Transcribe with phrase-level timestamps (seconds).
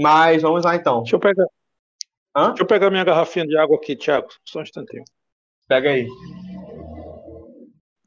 [0.00, 1.02] Mas vamos lá então.
[1.02, 1.44] Deixa eu pegar.
[2.34, 2.48] Hã?
[2.48, 4.28] Deixa eu pegar minha garrafinha de água aqui, Thiago.
[4.44, 5.04] Só um instantinho.
[5.68, 6.08] Pega aí.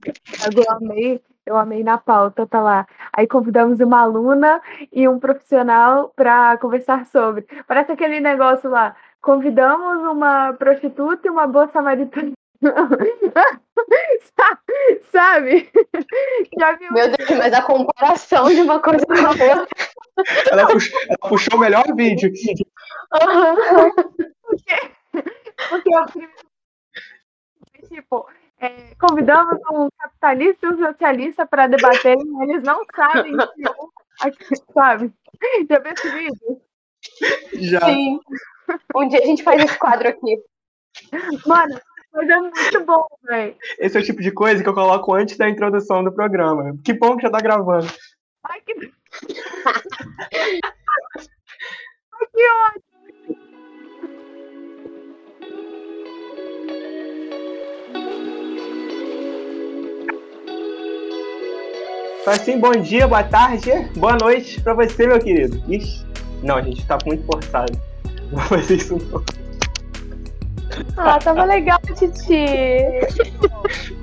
[0.03, 2.87] Eu amei, eu amei na pauta, tá lá.
[3.13, 4.59] Aí convidamos uma aluna
[4.91, 7.45] e um profissional para conversar sobre.
[7.67, 8.95] Parece aquele negócio lá.
[9.21, 12.31] Convidamos uma prostituta e uma boa samaritana.
[15.11, 15.69] Sabe?
[16.59, 16.91] Já viu?
[16.91, 19.67] Meu Deus, mas a comparação de uma coisa com a outra.
[20.51, 22.31] Ela puxou, ela puxou o melhor vídeo.
[23.13, 23.55] Aham.
[25.69, 28.27] Porque eu tipo,
[28.59, 33.89] é, convidamos um capitalista e um socialista para debater, e eles não sabem que um,
[34.21, 35.13] aqui, sabe?
[35.69, 36.61] Já percebido?
[37.55, 37.81] Já.
[37.81, 38.19] Sim.
[38.95, 40.41] Um dia a gente faz esse quadro aqui.
[41.45, 41.79] Mano,
[42.13, 43.55] mas é muito bom, velho.
[43.77, 46.77] Esse é o tipo de coisa que eu coloco antes da introdução do programa.
[46.83, 47.87] Que bom que já tá gravando.
[48.45, 48.73] Ai, que.
[52.13, 52.93] Ai, que ótimo.
[62.25, 65.61] Fala assim, bom dia, boa tarde, boa noite pra você, meu querido.
[65.71, 66.05] Ixi,
[66.41, 67.71] não, a gente tá muito forçado.
[68.31, 69.23] Não vou fazer isso não.
[70.97, 72.45] Ah, tava legal, Titi.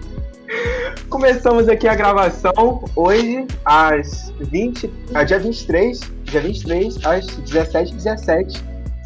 [1.09, 8.63] Começamos aqui a gravação hoje às 20, ah, dia 23, dia 23 às 17h17.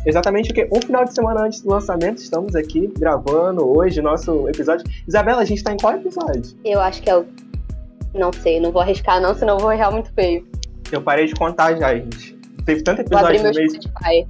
[0.06, 4.84] Exatamente porque um final de semana antes do lançamento estamos aqui gravando hoje nosso episódio.
[5.08, 6.56] Isabela, a gente tá em qual episódio?
[6.64, 7.26] Eu acho que é o.
[8.14, 10.46] Não sei, não vou arriscar, não, senão eu vou errar muito feio.
[10.92, 12.38] Eu parei de contar já, gente.
[12.64, 13.72] Teve tanto episódio no mês.
[13.72, 14.26] Spotify.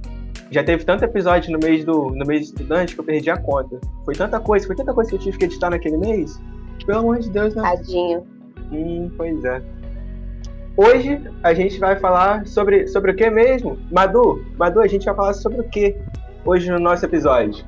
[0.49, 3.79] Já teve tanto episódio no mês do no mês estudante que eu perdi a conta.
[4.05, 6.39] Foi tanta coisa, foi tanta coisa que eu tive que editar naquele mês.
[6.85, 7.61] Pelo amor de Deus, né?
[7.61, 8.25] Tadinho.
[8.71, 9.61] Hum, pois é.
[10.77, 13.77] Hoje a gente vai falar sobre, sobre o que mesmo?
[13.91, 15.95] Madu, Madu, a gente vai falar sobre o que
[16.43, 17.63] hoje no nosso episódio?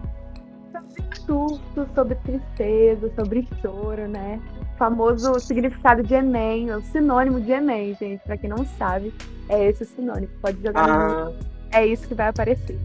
[1.25, 4.39] Surto, sobre tristeza, sobre choro, né?
[4.73, 8.21] O famoso significado de Enem, o sinônimo de Enem, gente.
[8.23, 9.14] Pra quem não sabe,
[9.49, 10.30] é esse o sinônimo.
[10.42, 11.32] Pode jogar no Ah,
[11.71, 12.77] É isso que vai aparecer.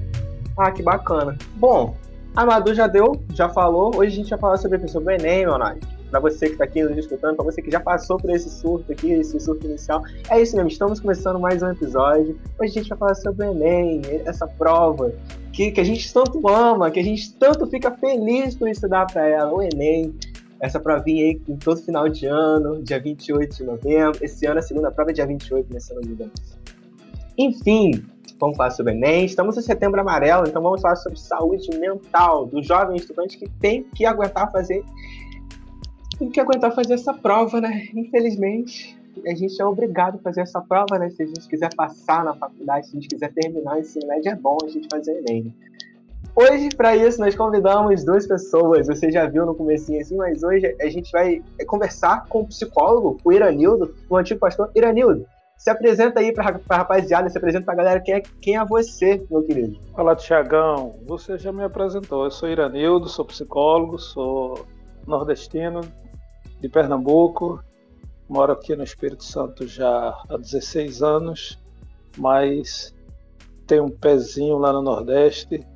[0.56, 1.36] ah, que bacana.
[1.56, 1.97] Bom,
[2.36, 3.92] a Madu já deu, já falou.
[3.97, 5.78] Hoje a gente vai falar sobre, sobre o Enem, meu Nai.
[6.12, 8.92] Pra você que tá aqui nos escutando, pra você que já passou por esse surto
[8.92, 10.02] aqui, esse surto inicial.
[10.28, 12.38] É isso mesmo, estamos começando mais um episódio.
[12.60, 15.10] Hoje a gente vai falar sobre o Enem, essa prova
[15.54, 19.26] que, que a gente tanto ama, que a gente tanto fica feliz por estudar para
[19.26, 20.14] ela, o Enem.
[20.60, 24.18] Essa provinha aí em todo final de ano, dia 28 de novembro.
[24.22, 25.94] Esse ano a segunda prova é dia 28, né, se.
[27.38, 28.04] Enfim,
[28.38, 29.24] vamos falar sobre o Enem.
[29.24, 33.84] Estamos em setembro amarelo, então vamos falar sobre saúde mental do jovem estudante que tem
[33.94, 34.84] que aguentar fazer.
[36.31, 37.88] Que aguentar fazer essa prova, né?
[37.94, 38.97] Infelizmente,
[39.27, 41.10] a gente é obrigado a fazer essa prova, né?
[41.10, 44.31] Se a gente quiser passar na faculdade, se a gente quiser terminar o ensino médio,
[44.31, 45.55] é bom a gente fazer o Enem.
[46.34, 48.87] Hoje, para isso, nós convidamos duas pessoas.
[48.87, 53.19] Você já viu no comecinho assim, mas hoje a gente vai conversar com o psicólogo,
[53.22, 55.27] o Iranildo, o antigo pastor Iranildo.
[55.59, 59.22] Se apresenta aí pra, pra rapaziada, se apresenta pra galera quem é, quem é você,
[59.31, 59.78] meu querido.
[59.94, 60.97] Fala, Tiagão.
[61.06, 62.25] Você já me apresentou.
[62.25, 64.65] Eu sou Iranildo, sou psicólogo, sou
[65.06, 65.83] nordestino,
[66.62, 67.62] de Pernambuco.
[68.28, 71.58] Moro aqui no Espírito Santo já há 16 anos,
[72.16, 72.94] mas
[73.66, 75.66] tenho um pezinho lá no Nordeste.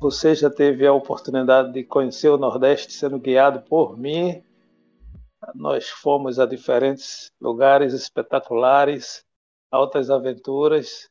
[0.00, 4.42] Você já teve a oportunidade de conhecer o Nordeste sendo guiado por mim.
[5.54, 9.22] Nós fomos a diferentes lugares espetaculares,
[9.70, 11.10] altas aventuras.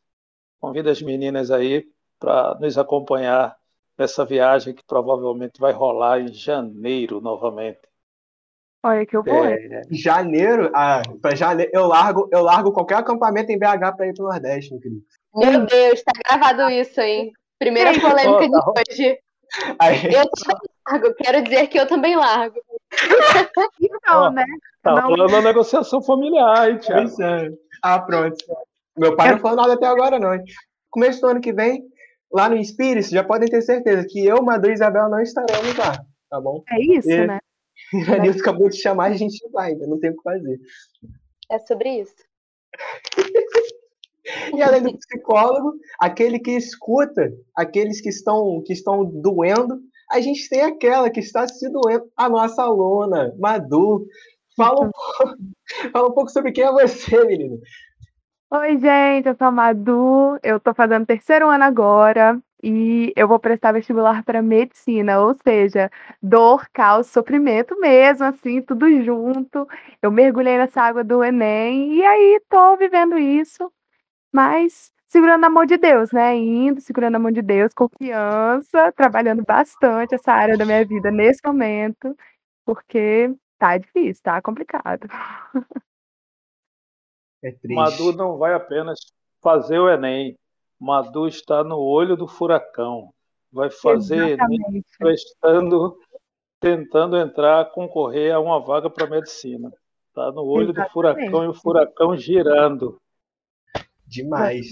[0.59, 1.87] Convido as meninas aí
[2.19, 3.55] para nos acompanhar
[3.95, 7.94] nessa viagem que provavelmente vai rolar em janeiro novamente.
[8.85, 9.43] Olha que eu vou.
[9.45, 14.13] É, janeiro, ah, pra janeiro, eu largo, eu largo qualquer acampamento em BH pra ir
[14.13, 15.01] pro Nordeste, meu querido.
[15.35, 17.31] Meu Deus, tá gravado isso, hein?
[17.57, 19.19] Primeira Ei, polêmica ó, tá de hoje.
[19.79, 22.55] Aí, Eu também largo, quero dizer que eu também largo.
[23.81, 24.45] Então, Ó, né?
[24.83, 25.09] Tá Não.
[25.09, 27.01] rolando uma negociação familiar, hein, Thiago?
[27.07, 27.49] pois é.
[27.81, 28.37] Ah, pronto.
[28.95, 30.37] Meu pai não falou nada até agora, não.
[30.91, 31.81] Começo do ano que vem,
[32.31, 35.97] lá no Inspires, já podem ter certeza que eu, Madu e Isabel não estaremos lá,
[36.29, 36.63] tá bom?
[36.69, 37.25] É isso, É.
[37.27, 37.39] né?
[37.93, 40.59] A Nilson acabou de chamar e a gente vai, ainda não tem o que fazer.
[41.51, 42.15] É sobre isso.
[44.55, 49.79] E além do psicólogo, aquele que escuta aqueles que estão, que estão doendo,
[50.11, 54.05] a gente tem aquela que está se doendo, a nossa aluna, Madu.
[54.57, 55.37] Fala um, pouco,
[55.91, 57.59] fala um pouco sobre quem é você, menino.
[58.51, 63.39] Oi, gente, eu sou a Madu, eu tô fazendo terceiro ano agora e eu vou
[63.39, 65.91] prestar vestibular para medicina, ou seja,
[66.21, 69.67] dor, caos, sofrimento mesmo, assim, tudo junto.
[70.01, 73.71] Eu mergulhei nessa água do Enem e aí tô vivendo isso,
[74.33, 76.35] mas segurando na mão de Deus, né?
[76.35, 81.41] Indo, segurando na mão de Deus, confiança, trabalhando bastante essa área da minha vida nesse
[81.45, 82.15] momento,
[82.65, 85.07] porque tá difícil, tá complicado.
[87.43, 87.75] É triste.
[87.75, 88.99] Madu não vai apenas
[89.39, 90.35] fazer o Enem.
[90.79, 93.13] Madu está no olho do furacão.
[93.51, 94.85] Vai fazer Exatamente.
[94.97, 95.97] prestando,
[96.59, 99.71] tentando entrar, concorrer a uma vaga para medicina.
[100.09, 102.99] Está no olho do furacão e o furacão girando.
[104.05, 104.67] Demais.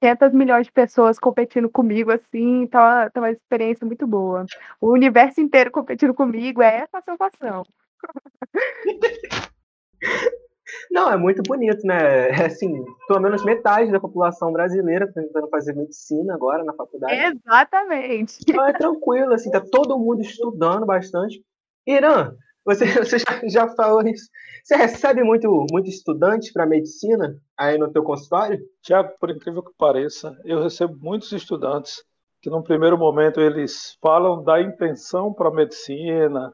[0.00, 4.46] 500 milhões de pessoas competindo comigo, assim, tá, tá uma experiência muito boa.
[4.80, 7.64] O universo inteiro competindo comigo, é essa a sensação.
[10.90, 12.28] Não, é muito bonito, né?
[12.30, 17.14] É assim, pelo menos metade da população brasileira tá tentando fazer medicina agora na faculdade.
[17.14, 18.38] Exatamente.
[18.46, 21.42] Então é tranquilo, assim, tá todo mundo estudando bastante.
[21.86, 22.34] Irã,
[22.64, 24.28] você, você já, já falou isso.
[24.62, 28.58] Você recebe muito, muito estudante para medicina aí no teu consultório?
[28.82, 32.04] Tiago, por incrível que pareça, eu recebo muitos estudantes
[32.42, 36.52] que, num primeiro momento, eles falam da intenção para a medicina,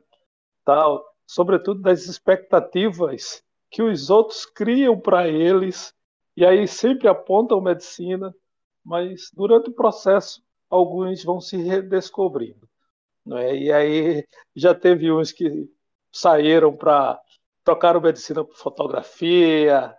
[0.64, 3.44] tal, sobretudo das expectativas
[3.74, 5.92] que os outros criam para eles,
[6.36, 8.32] e aí sempre apontam medicina,
[8.84, 10.40] mas durante o processo,
[10.70, 12.68] alguns vão se redescobrindo.
[13.32, 13.56] É?
[13.56, 14.24] E aí
[14.54, 15.68] já teve uns que
[16.12, 17.20] saíram para
[17.64, 19.92] trocaram medicina por fotografia,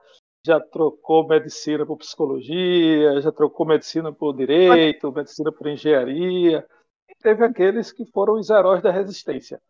[0.46, 6.66] já trocou medicina por psicologia, já trocou medicina por direito, medicina por engenharia.
[7.10, 9.62] E teve aqueles que foram os heróis da resistência.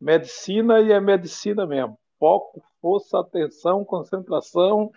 [0.00, 1.98] Medicina e é medicina mesmo.
[2.16, 4.90] Foco, força, atenção, concentração,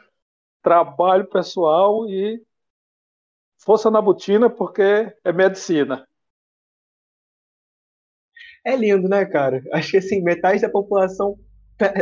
[0.62, 2.41] trabalho pessoal e
[3.57, 6.07] força na botina, porque é medicina.
[8.65, 9.62] É lindo, né, cara?
[9.74, 11.38] Acho que assim, metade da população,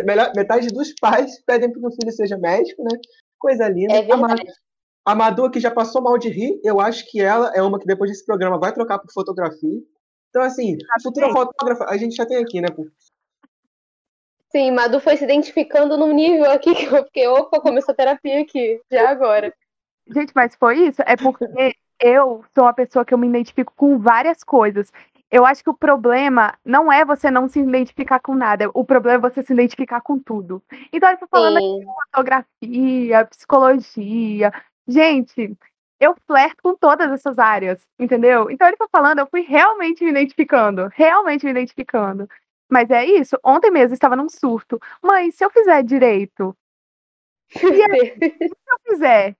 [0.06, 3.00] melhor, metade dos pais pedem para que o filho seja médico, né?
[3.40, 3.94] Coisa linda.
[3.94, 4.44] É verdade.
[5.04, 7.88] A Madu que já passou mal de rir, eu acho que ela é uma que
[7.88, 9.82] depois desse programa vai trocar por fotografia.
[10.30, 12.68] Então, assim, futura fotógrafa, a gente já tem aqui, né?
[14.52, 18.42] Sim, Madu foi se identificando num nível aqui que eu fiquei, opa, começou a terapia
[18.42, 19.54] aqui, já agora.
[20.14, 21.02] Gente, mas foi isso?
[21.06, 21.46] É porque
[22.02, 24.92] eu sou uma pessoa que eu me identifico com várias coisas.
[25.30, 29.16] Eu acho que o problema não é você não se identificar com nada, o problema
[29.26, 30.62] é você se identificar com tudo.
[30.92, 31.80] Então, eu tô falando aqui Sim.
[31.80, 34.54] de fotografia, psicologia.
[34.86, 35.58] Gente,
[35.98, 38.52] eu flerto com todas essas áreas, entendeu?
[38.52, 42.28] Então, ele tá falando, eu fui realmente me identificando, realmente me identificando.
[42.72, 44.80] Mas é isso, ontem mesmo eu estava num surto.
[45.04, 46.56] Mãe, se eu fizer direito,
[47.50, 49.36] se eu fizer,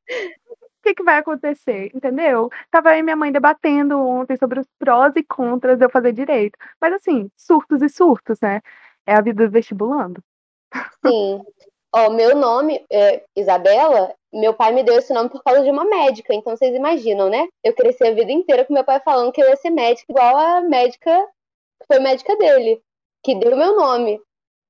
[0.52, 1.92] o que, que vai acontecer?
[1.96, 2.50] Entendeu?
[2.70, 6.58] Tava e minha mãe debatendo ontem sobre os prós e contras de eu fazer direito.
[6.80, 8.60] Mas assim, surtos e surtos, né?
[9.06, 10.22] É a vida do vestibulando.
[11.06, 11.42] Sim.
[11.94, 14.14] Ó, meu nome é Isabela.
[14.34, 16.34] Meu pai me deu esse nome por causa de uma médica.
[16.34, 17.48] Então vocês imaginam, né?
[17.64, 20.38] Eu cresci a vida inteira com meu pai falando que eu ia ser médica, igual
[20.38, 21.28] a médica
[21.80, 22.82] que foi médica dele,
[23.24, 24.22] que deu meu nome.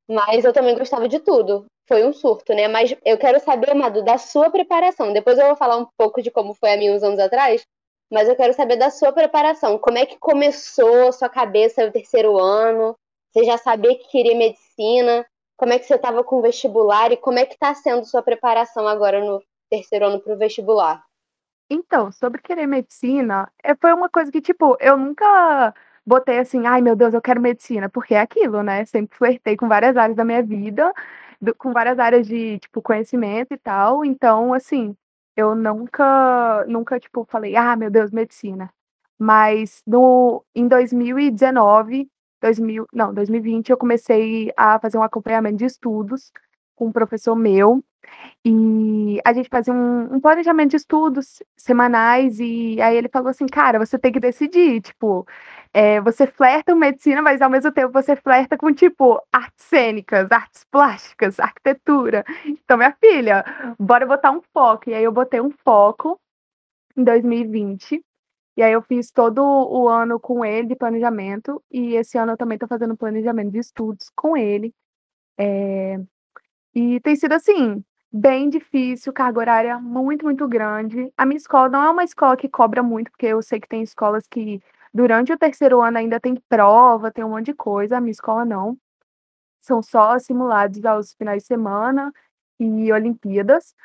[0.10, 1.66] Mas eu também gostava de tudo.
[1.88, 2.68] Foi um surto, né?
[2.68, 5.14] Mas eu quero saber, Madu, da sua preparação.
[5.14, 7.64] Depois eu vou falar um pouco de como foi a minha uns anos atrás.
[8.12, 9.78] Mas eu quero saber da sua preparação.
[9.78, 12.96] Como é que começou a sua cabeça no terceiro ano?
[13.32, 15.26] Você já sabia que queria medicina?
[15.58, 17.12] Como é que você estava com o vestibular?
[17.12, 21.02] E como é que está sendo sua preparação agora no terceiro ano para o vestibular?
[21.70, 25.74] Então, sobre querer medicina, é, foi uma coisa que, tipo, eu nunca
[26.06, 28.86] botei assim, ai meu Deus, eu quero medicina, porque é aquilo, né?
[28.86, 30.92] Sempre flertei com várias áreas da minha vida,
[31.42, 34.04] do- com várias áreas de, tipo, conhecimento e tal.
[34.06, 34.96] Então, assim,
[35.36, 38.72] eu nunca, nunca, tipo, falei, ah, meu Deus, medicina.
[39.20, 42.10] Mas no, em 2019,
[42.42, 46.32] 2000, não, 2020, eu comecei a fazer um acompanhamento de estudos
[46.76, 47.84] com um professor meu.
[48.46, 53.46] E a gente fazia um, um planejamento de estudos semanais, e aí ele falou assim,
[53.48, 55.26] cara, você tem que decidir, tipo,
[55.74, 60.32] é, você flerta com medicina, mas ao mesmo tempo você flerta com, tipo, artes cênicas,
[60.32, 62.24] artes plásticas, arquitetura.
[62.46, 63.44] Então, minha filha,
[63.80, 64.90] bora botar um foco.
[64.90, 66.20] E aí eu botei um foco
[66.98, 68.04] em 2020.
[68.58, 71.64] E aí eu fiz todo o ano com ele de planejamento.
[71.72, 74.74] E esse ano eu também tô fazendo planejamento de estudos com ele.
[75.38, 75.98] É,
[76.76, 81.12] E tem sido assim, bem difícil, carga horária muito, muito grande.
[81.18, 83.82] A minha escola não é uma escola que cobra muito, porque eu sei que tem
[83.84, 84.62] escolas que
[84.94, 87.98] durante o terceiro ano ainda tem prova, tem um monte de coisa.
[87.98, 88.78] A minha escola não.
[89.62, 92.14] São só simulados aos finais de semana
[92.60, 93.76] e Olimpíadas.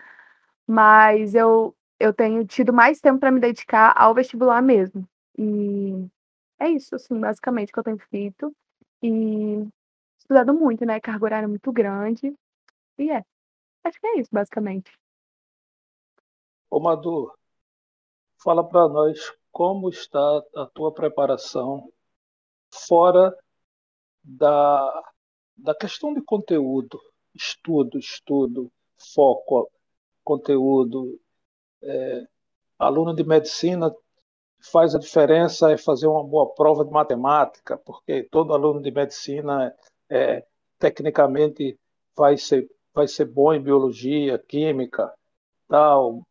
[0.66, 5.08] Mas eu, eu tenho tido mais tempo para me dedicar ao vestibular mesmo.
[5.38, 6.06] E
[6.60, 8.54] é isso, assim, basicamente, que eu tenho feito.
[9.02, 9.66] E
[10.18, 11.00] estudado muito, né?
[11.00, 12.34] Carga horária muito grande.
[12.98, 13.24] E é.
[13.86, 14.90] Acho que é isso, basicamente.
[16.68, 17.32] Ô Madu,
[18.42, 21.88] fala para nós como está a tua preparação
[22.68, 23.32] fora
[24.24, 25.12] da,
[25.56, 27.00] da questão de conteúdo,
[27.32, 28.72] estudo, estudo,
[29.14, 29.70] foco,
[30.24, 31.20] conteúdo.
[31.80, 32.26] É,
[32.76, 33.94] aluno de medicina
[34.58, 39.72] faz a diferença é fazer uma boa prova de matemática, porque todo aluno de medicina
[40.10, 40.44] é,
[40.76, 41.78] tecnicamente
[42.16, 45.12] vai ser vai ser bom em biologia, química,
[45.68, 46.26] tal.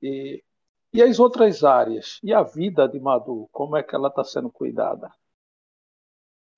[0.00, 0.40] E,
[0.92, 2.20] e as outras áreas?
[2.22, 5.10] E a vida de Madu, como é que ela está sendo cuidada?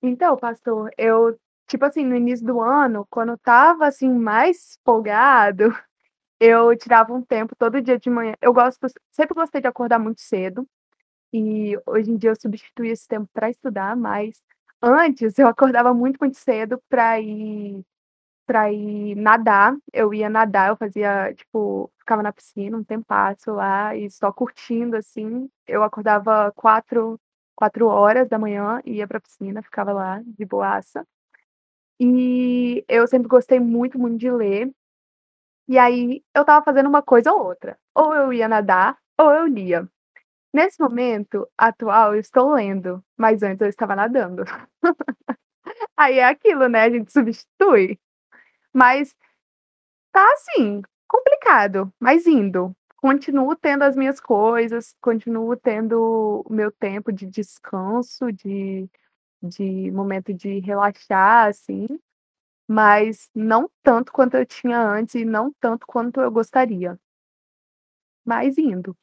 [0.03, 1.35] Então, pastor, eu,
[1.67, 5.63] tipo assim, no início do ano, quando eu tava assim mais folgado,
[6.39, 8.35] eu tirava um tempo todo dia de manhã.
[8.39, 10.65] Eu gosto, sempre gostei de acordar muito cedo.
[11.33, 14.43] E hoje em dia eu substituí esse tempo para estudar, mas
[14.79, 17.83] antes eu acordava muito, muito cedo para ir
[18.49, 19.77] para ir nadar.
[19.93, 24.97] Eu ia nadar, eu fazia, tipo, ficava na piscina um tempasso lá e só curtindo
[24.97, 25.47] assim.
[25.67, 27.19] Eu acordava quatro,
[27.55, 31.05] quatro horas da manhã, ia pra piscina, ficava lá de boaça.
[31.99, 34.71] E eu sempre gostei muito, muito de ler.
[35.67, 37.77] E aí eu estava fazendo uma coisa ou outra.
[37.95, 39.87] Ou eu ia nadar, ou eu lia.
[40.53, 44.43] Nesse momento atual, eu estou lendo, mas antes eu estava nadando.
[45.97, 46.83] aí é aquilo, né?
[46.83, 47.99] A gente substitui.
[48.73, 49.15] Mas
[50.11, 52.75] tá assim, complicado, mas indo.
[52.97, 58.89] Continuo tendo as minhas coisas, continuo tendo o meu tempo de descanso, de,
[59.41, 61.87] de momento de relaxar, assim,
[62.67, 66.99] mas não tanto quanto eu tinha antes e não tanto quanto eu gostaria.
[68.25, 68.95] Mas indo.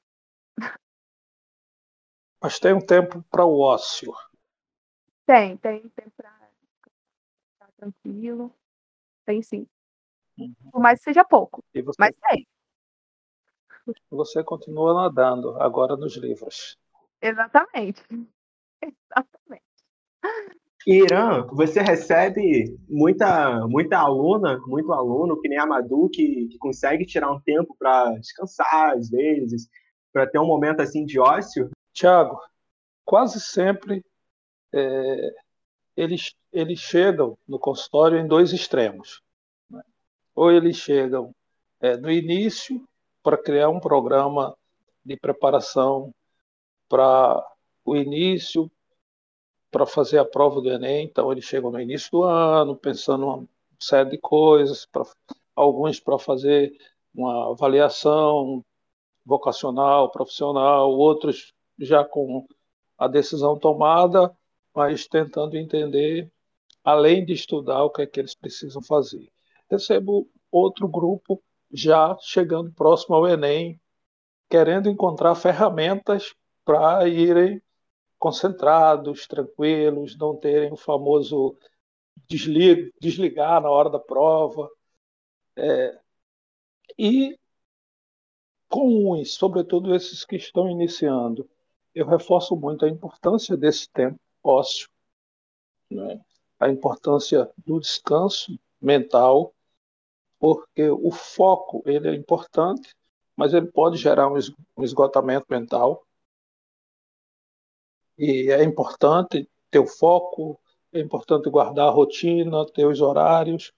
[2.40, 4.12] Mas tem um tempo para o ócio.
[5.24, 6.30] Tem, tem tempo para
[7.54, 8.54] ficar tranquilo.
[9.26, 9.66] Tem sim.
[10.38, 10.54] Uhum.
[10.70, 11.62] Por mais que seja pouco.
[11.74, 12.46] Você, mas tem.
[14.10, 16.78] Você continua nadando, agora nos livros.
[17.20, 18.02] Exatamente.
[18.80, 19.66] Exatamente.
[20.86, 27.04] Irã, você recebe muita, muita aluna, muito aluno, que nem a Madu, que, que consegue
[27.04, 29.68] tirar um tempo para descansar às vezes,
[30.12, 31.70] para ter um momento assim de ócio?
[31.92, 32.38] Tiago,
[33.04, 34.04] quase sempre
[34.72, 35.30] é,
[35.96, 39.22] eles, eles chegam no consultório em dois extremos.
[39.70, 39.82] Né?
[40.34, 41.34] Ou eles chegam
[41.80, 42.86] é, no início
[43.22, 44.56] para criar um programa
[45.04, 46.14] de preparação
[46.88, 47.44] para
[47.84, 48.70] o início,
[49.70, 51.04] para fazer a prova do Enem.
[51.04, 53.48] Então, eles chegam no início do ano, pensando uma
[53.78, 55.02] série de coisas, pra,
[55.54, 56.72] alguns para fazer
[57.14, 58.64] uma avaliação
[59.24, 62.46] vocacional, profissional, outros já com
[62.96, 64.34] a decisão tomada
[64.76, 66.30] mas tentando entender,
[66.86, 69.28] além de estudar, o que é que eles precisam fazer.
[69.68, 73.80] Recebo outro grupo já chegando próximo ao Enem,
[74.48, 76.32] querendo encontrar ferramentas
[76.64, 77.60] para irem
[78.20, 81.56] concentrados, tranquilos, não terem o famoso
[83.00, 84.70] desligar na hora da prova.
[85.56, 85.98] É,
[86.96, 87.36] e
[88.68, 91.50] com uns, sobretudo esses que estão iniciando,
[91.92, 94.88] eu reforço muito a importância desse tempo ócio,
[95.90, 96.20] né?
[96.58, 99.54] A importância do descanso mental,
[100.38, 102.94] porque o foco ele é importante,
[103.36, 106.06] mas ele pode gerar um esgotamento mental.
[108.18, 110.58] E é importante ter o foco,
[110.92, 113.72] é importante guardar a rotina, ter os horários,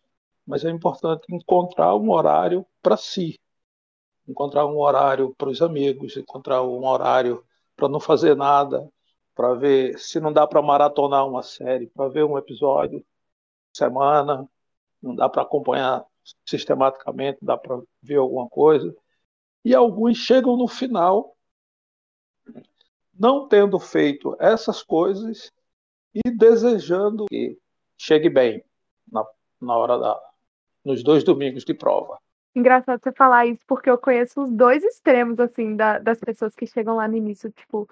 [0.47, 3.39] mas é importante encontrar um horário para si,
[4.27, 7.45] encontrar um horário para os amigos, encontrar um horário
[7.77, 8.89] para não fazer nada,
[9.39, 13.07] para ver se não dá para maratonar uma série, para ver um episódio
[13.73, 14.49] semana,
[15.01, 16.05] não dá para acompanhar
[16.45, 18.93] sistematicamente, dá para ver alguma coisa.
[19.65, 21.37] E alguns chegam no final,
[23.15, 25.53] não tendo feito essas coisas
[26.13, 27.57] e desejando que
[27.97, 28.65] chegue bem
[29.07, 29.25] na,
[29.61, 30.21] na hora da,
[30.85, 32.19] nos dois domingos de prova.
[32.57, 36.67] Engraçado você falar isso, porque eu conheço os dois extremos, assim, da, das pessoas que
[36.67, 37.89] chegam lá no início, tipo,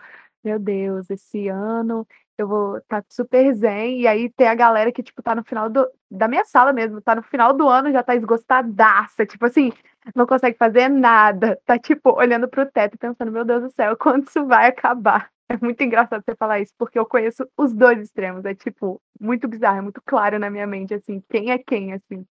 [0.46, 2.06] meu Deus, esse ano
[2.38, 4.00] eu vou estar tá super zen.
[4.00, 7.00] E aí tem a galera que, tipo, tá no final do, da minha sala mesmo,
[7.00, 9.72] tá no final do ano, já tá esgostadaça, tipo assim,
[10.14, 11.58] não consegue fazer nada.
[11.64, 15.30] Tá, tipo, olhando pro teto pensando, meu Deus do céu, quando isso vai acabar?
[15.48, 18.44] É muito engraçado você falar isso, porque eu conheço os dois extremos.
[18.44, 22.24] É, tipo, muito bizarro, é muito claro na minha mente, assim, quem é quem, assim,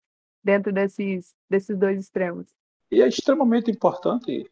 [0.43, 2.47] dentro desses, desses dois extremos.
[2.91, 4.49] E é extremamente importante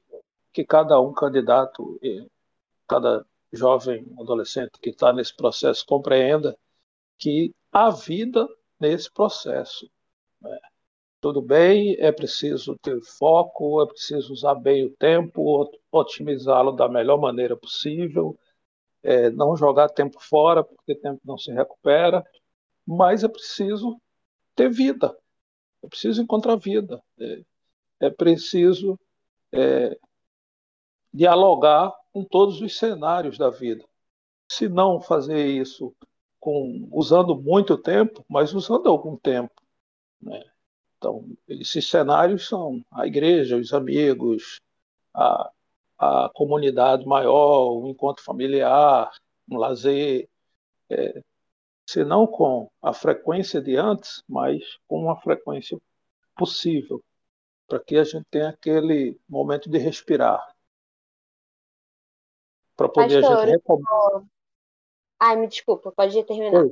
[0.53, 1.99] que cada um candidato,
[2.87, 6.57] cada jovem, adolescente que está nesse processo compreenda
[7.17, 8.47] que há vida
[8.79, 9.89] nesse processo.
[10.41, 10.57] Né?
[11.21, 17.19] tudo bem, é preciso ter foco, é preciso usar bem o tempo, otimizá-lo da melhor
[17.19, 18.37] maneira possível,
[19.03, 22.25] é, não jogar tempo fora, porque tempo não se recupera,
[22.85, 24.01] mas é preciso
[24.55, 25.15] ter vida,
[25.83, 27.41] é preciso encontrar vida, é,
[28.01, 28.99] é preciso
[29.51, 29.95] é,
[31.13, 33.85] dialogar com todos os cenários da vida.
[34.49, 35.95] Se não fazer isso
[36.39, 39.53] com, usando muito tempo, mas usando algum tempo.
[40.21, 40.43] Né?
[40.97, 44.59] Então, esses cenários são a igreja, os amigos,
[45.13, 45.51] a,
[45.97, 49.11] a comunidade maior, o encontro familiar,
[49.49, 50.29] um lazer,
[50.89, 51.23] é,
[51.85, 55.79] se não com a frequência de antes, mas com uma frequência
[56.35, 57.03] possível,
[57.67, 60.50] para que a gente tenha aquele momento de respirar.
[62.81, 64.23] Para poder Pastor, a gente retomar.
[65.19, 66.65] Ai, me desculpa, pode terminar.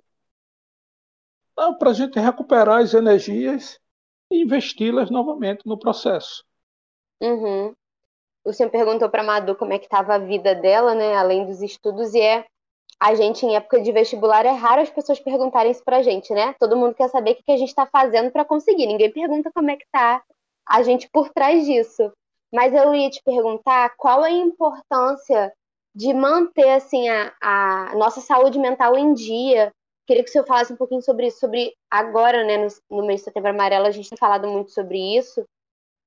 [1.77, 3.79] Para a gente recuperar as energias
[4.31, 6.43] e investi-las novamente no processo.
[7.21, 7.73] Uhum.
[8.45, 11.45] O senhor perguntou para a Madu como é que estava a vida dela, né, além
[11.45, 12.45] dos estudos, e é
[12.99, 16.53] a gente, em época de vestibular, é raro as pessoas perguntarem isso pra gente, né?
[16.59, 18.87] Todo mundo quer saber o que a gente está fazendo para conseguir.
[18.87, 20.21] Ninguém pergunta como é que tá
[20.67, 22.11] a gente por trás disso.
[22.53, 25.53] Mas eu ia te perguntar qual a importância
[25.99, 29.69] de manter assim a, a nossa saúde mental em dia.
[30.07, 33.19] Queria que o senhor falasse um pouquinho sobre isso, sobre agora, né, no, no mês
[33.19, 35.43] de setembro amarelo, a gente tem falado muito sobre isso.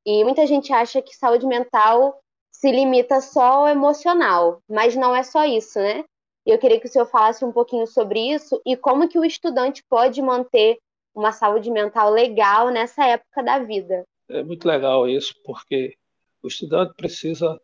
[0.07, 2.19] E muita gente acha que saúde mental
[2.51, 6.07] se limita só ao emocional, mas não é só isso, né?
[6.47, 9.85] Eu queria que o senhor falasse um pouquinho sobre isso e como que o estudante
[9.91, 10.79] pode manter
[11.15, 14.05] uma saúde mental legal nessa época da vida.
[14.31, 15.95] É muito legal isso, porque
[16.43, 17.61] o estudante precisa,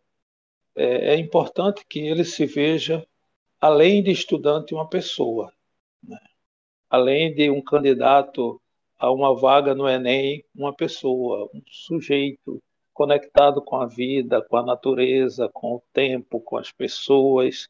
[0.79, 3.05] é, é importante que ele se veja,
[3.61, 5.53] além de estudante, uma pessoa.
[6.03, 6.19] Né?
[6.89, 8.61] Além de um candidato
[8.97, 12.63] a uma vaga no Enem, uma pessoa, um sujeito
[12.95, 17.69] conectado com a vida, com a natureza, com o tempo, com as pessoas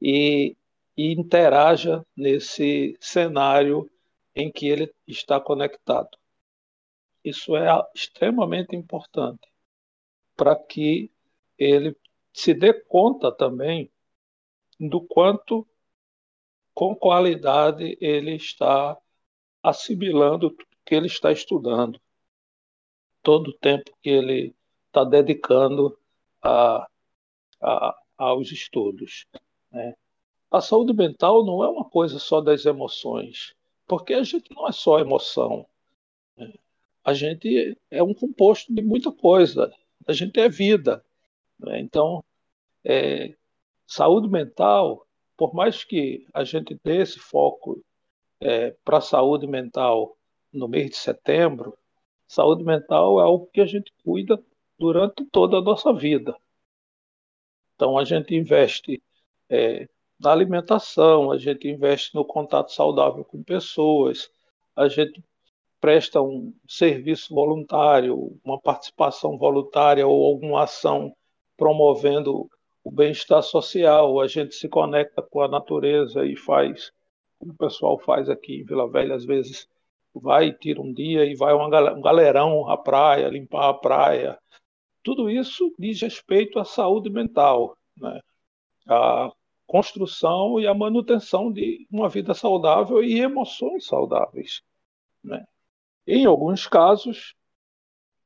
[0.00, 0.56] e,
[0.96, 3.88] e interaja nesse cenário
[4.34, 6.16] em que ele está conectado.
[7.24, 9.48] Isso é extremamente importante
[10.36, 11.10] para que
[11.58, 11.96] ele
[12.32, 13.90] se dê conta também
[14.78, 15.66] do quanto,
[16.74, 18.96] com qualidade, ele está
[19.62, 22.00] assimilando o que ele está estudando,
[23.22, 24.54] todo o tempo que ele
[24.88, 25.98] está dedicando
[26.42, 26.88] a,
[27.60, 29.26] a, aos estudos.
[29.70, 29.94] Né?
[30.50, 33.54] A saúde mental não é uma coisa só das emoções,
[33.86, 35.66] porque a gente não é só emoção.
[36.36, 36.52] Né?
[37.04, 39.72] A gente é um composto de muita coisa.
[40.06, 41.04] A gente é vida.
[41.62, 41.80] Né?
[41.80, 42.24] Então,
[42.84, 43.34] é,
[43.86, 47.82] saúde mental, por mais que a gente dê esse foco
[48.40, 50.16] é, para a saúde mental
[50.52, 51.76] no mês de setembro,
[52.26, 54.42] saúde mental é algo que a gente cuida
[54.78, 56.36] durante toda a nossa vida.
[57.74, 59.02] Então, a gente investe
[59.48, 64.30] é, na alimentação, a gente investe no contato saudável com pessoas,
[64.74, 65.22] a gente
[65.80, 71.14] presta um serviço voluntário, uma participação voluntária ou alguma ação
[71.62, 72.50] promovendo
[72.82, 76.92] o bem-estar social, a gente se conecta com a natureza e faz,
[77.38, 79.68] como o pessoal faz aqui em Vila Velha, às vezes
[80.12, 84.36] vai, tira um dia e vai um galerão à praia, limpar a praia.
[85.04, 88.20] Tudo isso diz respeito à saúde mental, né?
[88.88, 89.30] a
[89.64, 94.62] construção e a manutenção de uma vida saudável e emoções saudáveis.
[95.22, 95.46] Né?
[96.08, 97.36] Em alguns casos,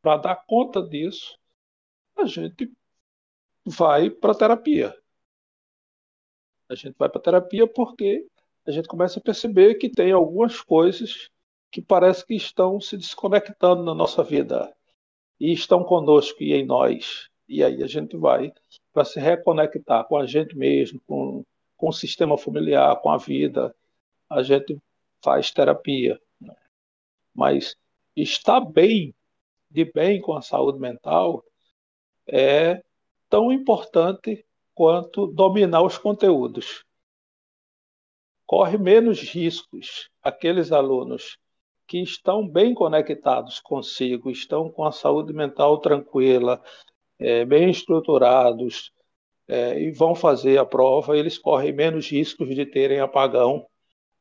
[0.01, 1.39] para dar conta disso,
[2.17, 2.73] a gente
[3.67, 4.97] vai para terapia.
[6.69, 8.27] A gente vai para terapia porque
[8.65, 11.31] a gente começa a perceber que tem algumas coisas
[11.71, 14.73] que parece que estão se desconectando na nossa vida
[15.39, 17.29] e estão conosco e em nós.
[17.49, 18.53] E aí a gente vai
[18.93, 21.45] para se reconectar com a gente mesmo, com,
[21.77, 23.75] com o sistema familiar, com a vida.
[24.31, 24.79] A gente
[25.23, 26.21] faz terapia.
[27.35, 27.77] Mas
[28.17, 29.15] estar bem,
[29.71, 31.45] de bem com a saúde mental,
[32.27, 32.83] é
[33.29, 36.85] tão importante quanto dominar os conteúdos.
[38.47, 41.39] Corre menos riscos aqueles alunos
[41.87, 46.63] que estão bem conectados consigo, estão com a saúde mental tranquila,
[47.19, 48.93] é, bem estruturados
[49.49, 53.67] é, e vão fazer a prova, eles correm menos riscos de terem apagão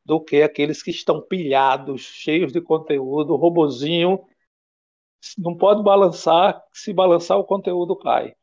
[0.05, 4.23] do que aqueles que estão pilhados, cheios de conteúdo, robozinho,
[5.37, 8.35] não pode balançar, se balançar o conteúdo cai.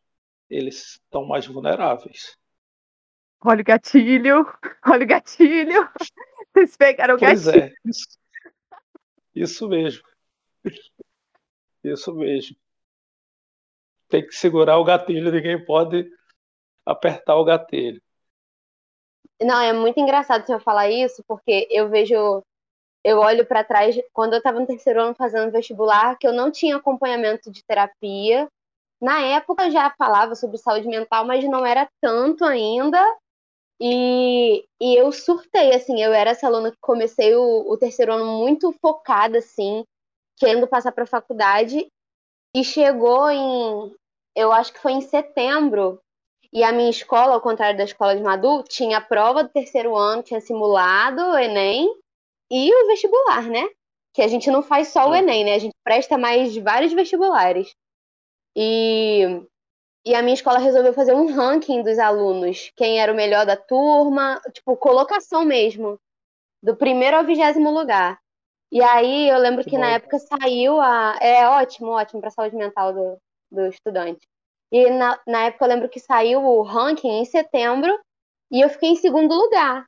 [0.49, 2.37] Eles estão mais vulneráveis.
[3.45, 4.47] Olha o gatilho,
[4.87, 5.91] olha o gatilho.
[6.53, 7.65] Vocês pegaram o pois gatilho.
[7.65, 8.19] É, isso,
[9.35, 10.05] isso mesmo.
[11.83, 12.57] Isso mesmo.
[14.09, 16.09] Tem que segurar o gatilho, ninguém pode
[16.85, 18.01] apertar o gatilho.
[19.41, 22.45] Não, é muito engraçado você falar isso, porque eu vejo,
[23.03, 26.51] eu olho para trás, quando eu estava no terceiro ano fazendo vestibular, que eu não
[26.51, 28.49] tinha acompanhamento de terapia.
[29.03, 33.05] Na época já falava sobre saúde mental, mas não era tanto ainda.
[33.81, 38.39] E, e eu surtei, assim, eu era essa aluna que comecei o, o terceiro ano
[38.39, 39.85] muito focada, assim,
[40.39, 41.89] querendo passar para a faculdade.
[42.55, 43.93] E chegou em,
[44.37, 46.01] eu acho que foi em setembro,
[46.53, 49.97] e a minha escola, ao contrário da escola de Madu, tinha a prova do terceiro
[49.97, 51.89] ano, tinha simulado o Enem
[52.51, 53.67] e o vestibular, né?
[54.15, 55.55] Que a gente não faz só o Enem, né?
[55.55, 57.73] A gente presta mais vários vestibulares.
[58.57, 59.43] E,
[60.05, 63.57] e a minha escola resolveu fazer um ranking dos alunos, quem era o melhor da
[63.57, 65.99] turma, tipo, colocação mesmo,
[66.63, 68.19] do primeiro ao vigésimo lugar.
[68.71, 71.19] E aí eu lembro que, que na época saiu a.
[71.21, 73.19] É ótimo, ótimo para a saúde mental do,
[73.51, 74.27] do estudante.
[74.73, 77.95] E na, na época eu lembro que saiu o ranking em setembro
[78.51, 79.85] e eu fiquei em segundo lugar.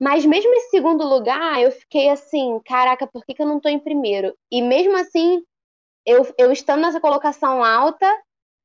[0.00, 3.68] Mas mesmo em segundo lugar, eu fiquei assim, caraca, por que, que eu não tô
[3.68, 4.34] em primeiro?
[4.50, 5.42] E mesmo assim,
[6.06, 8.06] eu, eu estando nessa colocação alta,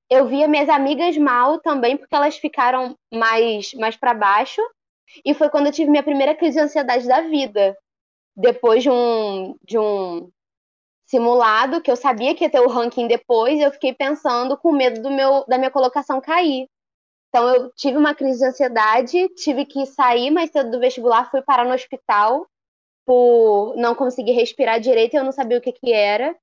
[0.09, 4.61] eu via minhas amigas mal também, porque elas ficaram mais, mais para baixo.
[5.25, 7.75] E foi quando eu tive minha primeira crise de ansiedade da vida.
[8.35, 10.29] Depois de um, de um
[11.05, 15.01] simulado, que eu sabia que ia ter o ranking depois, eu fiquei pensando com medo
[15.01, 16.67] do meu, da minha colocação cair.
[17.29, 21.41] Então eu tive uma crise de ansiedade, tive que sair mais cedo do vestibular, fui
[21.41, 22.45] parar no hospital
[23.05, 26.35] por não conseguir respirar direito e eu não sabia o que, que era.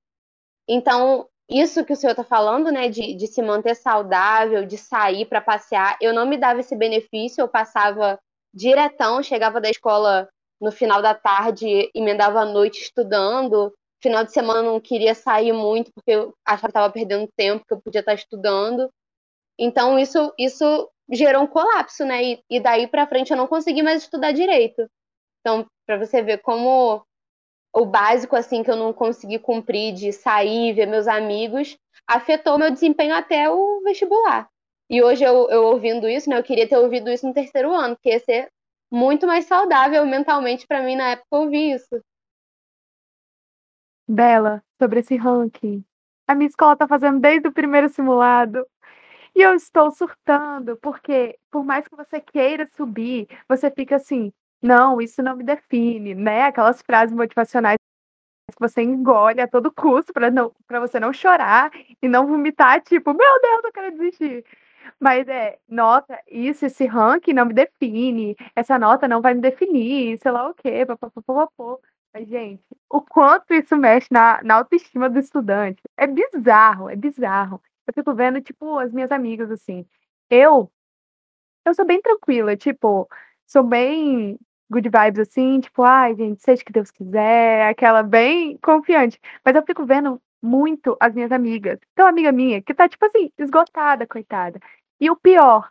[0.69, 5.25] Então, isso que o senhor está falando, né, de, de se manter saudável, de sair
[5.25, 8.19] para passear, eu não me dava esse benefício, eu passava
[8.53, 10.29] diretão, chegava da escola
[10.61, 15.91] no final da tarde, emendava a noite estudando, final de semana não queria sair muito
[15.93, 18.89] porque eu achava que estava perdendo tempo, que eu podia estar estudando.
[19.57, 22.23] Então isso isso gerou um colapso, né?
[22.23, 24.87] E, e daí para frente eu não consegui mais estudar direito.
[25.39, 27.03] Então, para você ver como
[27.73, 31.77] o básico assim que eu não consegui cumprir de sair, ver meus amigos,
[32.07, 34.49] afetou meu desempenho até o vestibular.
[34.89, 36.37] E hoje eu, eu ouvindo isso, né?
[36.37, 38.49] Eu queria ter ouvido isso no terceiro ano, porque ia ser
[38.91, 42.01] muito mais saudável mentalmente para mim na época ouvir isso
[44.09, 45.85] dela sobre esse ranking.
[46.27, 48.65] A minha escola está fazendo desde o primeiro simulado.
[49.35, 55.01] E eu estou surtando, porque por mais que você queira subir, você fica assim, não,
[55.01, 56.43] isso não me define, né?
[56.43, 57.77] Aquelas frases motivacionais
[58.51, 62.81] que você engole a todo custo para não para você não chorar e não vomitar,
[62.81, 64.45] tipo, meu Deus, eu quero desistir.
[64.99, 70.17] Mas é, nota, isso, esse ranking não me define, essa nota não vai me definir,
[70.19, 71.47] sei lá o quê, papapá.
[72.13, 75.81] Mas, gente, o quanto isso mexe na, na autoestima do estudante.
[75.97, 77.61] É bizarro, é bizarro.
[77.87, 79.85] Eu fico vendo, tipo, as minhas amigas, assim.
[80.29, 80.71] Eu,
[81.65, 83.07] eu sou bem tranquila, tipo,
[83.47, 84.39] sou bem
[84.69, 89.19] good vibes, assim, tipo, ai, gente, seja o que Deus quiser, aquela bem confiante.
[89.45, 91.79] Mas eu fico vendo muito as minhas amigas.
[91.93, 94.59] Então, amiga minha, que tá, tipo assim, esgotada, coitada.
[94.99, 95.69] E o pior,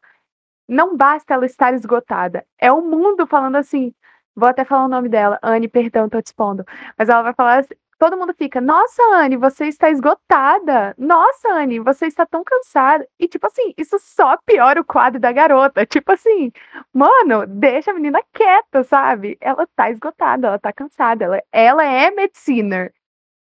[0.69, 2.45] não basta ela estar esgotada.
[2.59, 3.95] É o mundo falando assim:
[4.39, 5.37] Vou até falar o nome dela.
[5.43, 6.65] Anne, perdão, tô te expondo.
[6.97, 10.95] Mas ela vai falar assim, todo mundo fica, nossa, Anne, você está esgotada.
[10.99, 13.07] Nossa, Anne, você está tão cansada.
[13.19, 15.85] E, tipo assim, isso só piora o quadro da garota.
[15.87, 16.53] Tipo assim,
[16.93, 19.37] mano, deixa a menina quieta, sabe?
[19.41, 21.25] Ela tá esgotada, ela tá cansada.
[21.25, 22.93] Ela, ela é medicina.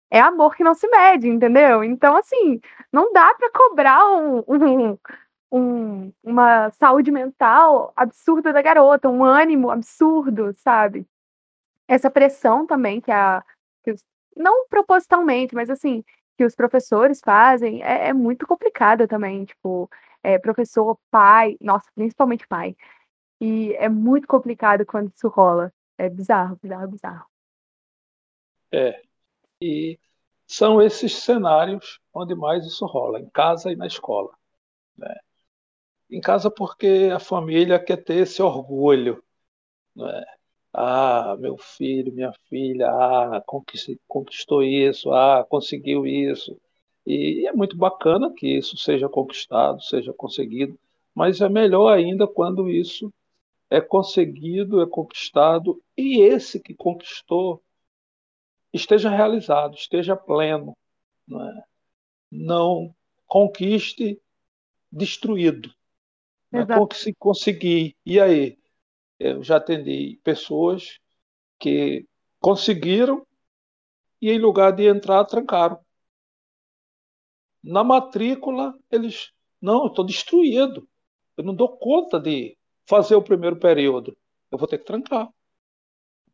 [0.10, 1.84] É amor que não se mede, entendeu?
[1.84, 4.98] Então, assim, não dá para cobrar um, um,
[5.52, 11.06] um, uma saúde mental absurda da garota, um ânimo absurdo, sabe?
[11.88, 13.43] Essa pressão também que a.
[13.84, 14.04] Que os,
[14.38, 16.04] não propositalmente, mas assim,
[16.38, 19.45] que os professores fazem é, é muito complicada também.
[19.45, 19.89] Tipo,
[20.23, 22.76] é, professor, pai, nossa, principalmente pai.
[23.41, 25.73] E é muito complicado quando isso rola.
[25.97, 27.26] É bizarro, bizarro, bizarro.
[28.71, 29.02] É.
[29.62, 30.00] E
[30.45, 34.32] são esses cenários onde mais isso rola, em casa e na escola.
[34.97, 35.15] Né?
[36.10, 39.23] em casa porque a família quer ter esse orgulho.
[39.95, 40.26] Né?
[40.79, 43.43] Ah, meu filho, minha filha, ah,
[44.07, 46.55] conquistou isso, ah, conseguiu isso.
[47.03, 50.77] E é muito bacana que isso seja conquistado, seja conseguido,
[51.15, 53.11] mas é melhor ainda quando isso
[53.71, 57.59] é conseguido, é conquistado e esse que conquistou
[58.71, 60.77] esteja realizado, esteja pleno.
[61.27, 61.63] Não, é?
[62.31, 64.21] não conquiste
[64.91, 65.73] destruído.
[66.51, 66.67] Né?
[66.67, 67.95] Como que se conseguir?
[68.05, 68.59] E aí?
[69.19, 70.99] Eu já atendi pessoas
[71.60, 72.06] que
[72.39, 73.25] conseguiram
[74.21, 75.80] e em lugar de entrar, trancaram.
[77.63, 79.32] Na matrícula, eles.
[79.62, 80.88] Não, estou destruído.
[81.36, 84.15] Eu não dou conta de fazer o primeiro período.
[84.51, 85.27] Eu vou ter que trancar.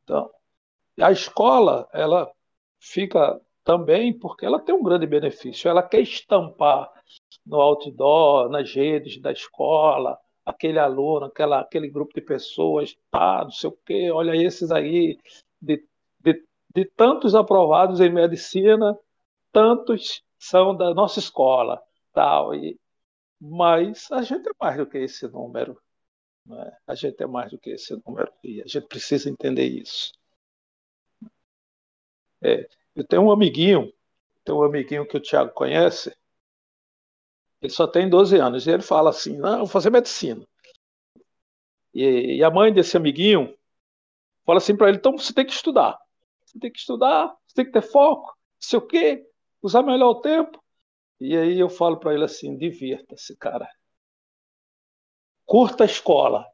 [0.04, 0.30] Então,
[1.00, 2.32] a escola, ela
[2.80, 5.69] fica também porque ela tem um grande benefício.
[5.69, 6.91] Ela quer estampar
[7.46, 13.51] no outdoor, nas redes da escola, aquele aluno, aquela, aquele grupo de pessoas, tá, não
[13.51, 15.17] sei o quê, olha esses aí,
[15.62, 15.86] de,
[16.19, 18.97] de, de tantos aprovados em medicina,
[19.51, 22.79] tantos são da nossa escola, tal, e,
[23.39, 25.79] mas a gente é mais do que esse número.
[26.45, 26.77] Né?
[26.88, 30.12] A gente é mais do que esse número e a gente precisa entender isso.
[32.41, 33.91] É, eu tenho um amiguinho,
[34.43, 36.13] tem um amiguinho que o Tiago conhece,
[37.63, 40.45] ele só tem 12 anos, e ele fala assim, não, vou fazer medicina.
[41.93, 43.58] E, e a mãe desse amiguinho
[44.45, 45.97] fala assim para ele, então você tem que estudar.
[46.45, 49.26] Você tem que estudar, você tem que ter foco, não sei o quê,
[49.62, 50.62] usar melhor o tempo.
[51.19, 53.69] E aí eu falo para ele assim, divirta-se, cara.
[55.45, 56.45] Curta a escola.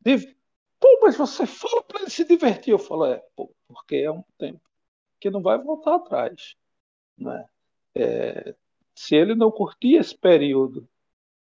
[0.00, 0.24] Div...
[0.80, 2.72] Pô, mas você fala para ele se divertir.
[2.72, 4.60] Eu falo, é, pô, porque é um tempo
[5.20, 6.56] que não vai voltar atrás.
[7.16, 7.48] Né?
[7.94, 8.54] É,
[8.96, 10.88] se ele não curtir esse período,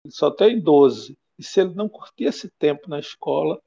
[0.08, 3.60] só tem 12, e se ele não curtir esse tempo na escola,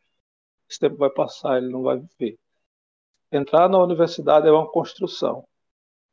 [0.69, 2.39] esse tempo vai passar, ele não vai viver.
[3.31, 5.45] Entrar na universidade é uma construção.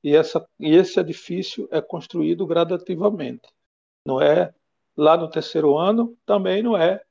[0.03, 3.49] E, essa, e esse edifício é construído gradativamente.
[4.05, 4.53] Não é
[4.97, 7.03] lá no terceiro ano, também não é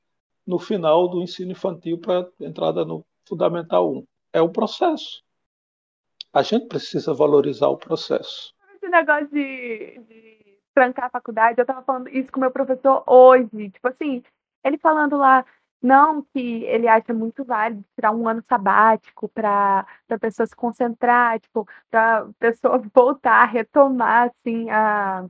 [0.46, 4.06] no final do ensino infantil para entrada no Fundamental 1.
[4.32, 5.22] É um processo.
[6.32, 8.52] A gente precisa valorizar o processo.
[8.74, 13.70] Esse negócio de, de trancar a faculdade, eu estava falando isso com meu professor hoje.
[13.70, 14.22] Tipo assim,
[14.64, 15.44] ele falando lá,
[15.82, 21.40] não que ele acha muito válido tirar um ano sabático para a pessoa se concentrar,
[21.40, 25.26] tipo, para pessoa voltar, retomar assim a,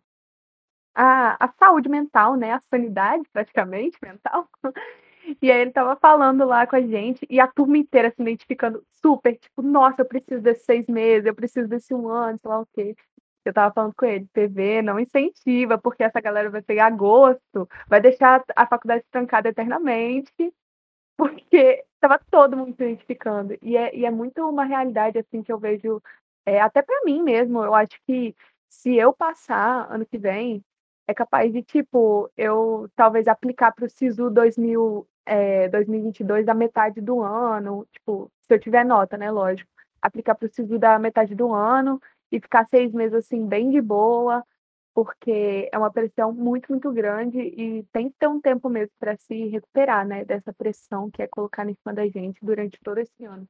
[0.95, 2.53] a, a saúde mental, né?
[2.53, 4.49] A sanidade praticamente mental.
[5.41, 8.85] E aí ele tava falando lá com a gente, e a turma inteira se identificando
[9.03, 12.61] super, tipo, nossa, eu preciso desses seis meses, eu preciso desse um ano, sei lá
[12.61, 12.97] o quê.
[13.45, 18.01] Eu tava falando com ele, TV não incentiva, porque essa galera vai pegar agosto, vai
[18.01, 20.53] deixar a faculdade trancada eternamente,
[21.17, 23.57] porque tava todo mundo se identificando.
[23.63, 26.03] E é, e é muito uma realidade, assim, que eu vejo,
[26.47, 28.35] é, até para mim mesmo, eu acho que
[28.69, 30.65] se eu passar ano que vem,
[31.09, 37.01] é capaz de, tipo, eu talvez aplicar para o SISU 2000, é, 2022 da metade
[37.01, 41.35] do ano, tipo, se eu tiver nota, né, lógico, aplicar para o SISU da metade
[41.35, 42.01] do ano
[42.31, 44.45] e ficar seis meses, assim, bem de boa,
[44.95, 49.17] porque é uma pressão muito, muito grande e tem que ter um tempo mesmo para
[49.17, 53.25] se recuperar, né, dessa pressão que é colocar em cima da gente durante todo esse
[53.25, 53.49] ano.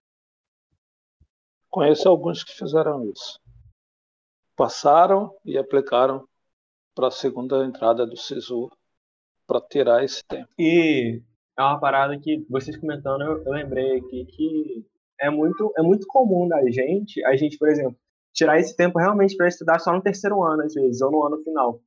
[1.70, 3.40] Conheço alguns que fizeram isso.
[4.56, 6.26] Passaram e aplicaram
[6.94, 8.68] para a segunda entrada do SISU
[9.46, 10.48] para tirar esse tempo.
[10.58, 11.22] E
[11.56, 14.86] é uma parada que vocês comentando, eu, eu, lembrei aqui que
[15.18, 17.96] é muito, é muito comum da gente, a gente, por exemplo,
[18.32, 21.42] tirar esse tempo realmente para estudar só no terceiro ano, às vezes, ou no ano
[21.42, 21.80] final.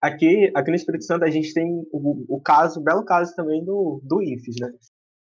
[0.00, 3.64] Aqui, aqui no Espírito Santo, a gente tem o, o caso, o belo caso também
[3.64, 4.72] do, do IFES, né?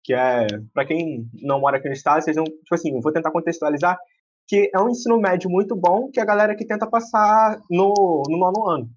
[0.05, 3.31] Que é, para quem não mora aqui no estado, vocês não, tipo assim, vou tentar
[3.31, 3.99] contextualizar,
[4.47, 8.39] que é um ensino médio muito bom que a galera que tenta passar no, no
[8.39, 8.91] nono ano.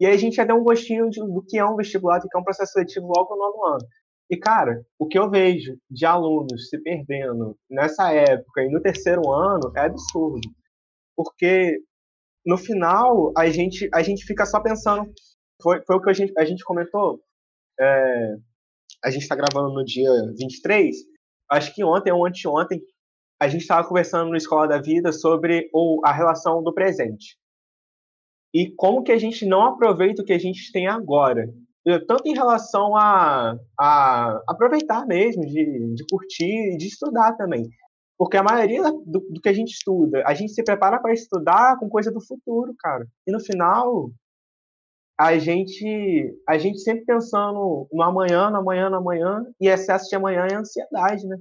[0.00, 2.28] E aí a gente já deu um gostinho de, do que é um vestibular, do
[2.28, 3.86] que é um processo seletivo logo no nono ano.
[4.28, 9.30] E, cara, o que eu vejo de alunos se perdendo nessa época e no terceiro
[9.30, 10.48] ano é absurdo.
[11.22, 11.78] Porque
[12.44, 15.10] no final a gente, a gente fica só pensando.
[15.62, 17.22] Foi, foi o que a gente, a gente comentou.
[17.80, 18.36] É,
[19.04, 20.96] a gente está gravando no dia 23.
[21.50, 22.82] Acho que ontem ou anteontem
[23.40, 27.36] a gente estava conversando no Escola da Vida sobre o, a relação do presente
[28.54, 31.48] e como que a gente não aproveita o que a gente tem agora.
[32.06, 37.68] Tanto em relação a, a aproveitar mesmo, de, de curtir e de estudar também.
[38.22, 41.76] Porque a maioria do, do, que a gente estuda, a gente se prepara para estudar
[41.80, 43.04] com coisa do futuro, cara.
[43.26, 44.12] E no final,
[45.18, 50.14] a gente, a gente sempre pensando no amanhã, no amanhã, no amanhã, e excesso de
[50.14, 51.36] amanhã é ansiedade, né?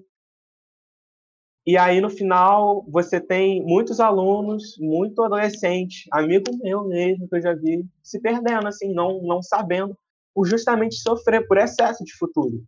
[1.67, 7.41] E aí, no final, você tem muitos alunos, muito adolescente, amigo meu mesmo, que eu
[7.44, 9.96] já vi, se perdendo, assim, não, não sabendo,
[10.34, 12.65] por justamente sofrer por excesso de futuro.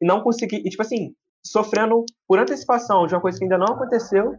[0.00, 1.14] E não conseguir, e, tipo assim,
[1.50, 4.36] sofrendo por antecipação de uma coisa que ainda não aconteceu,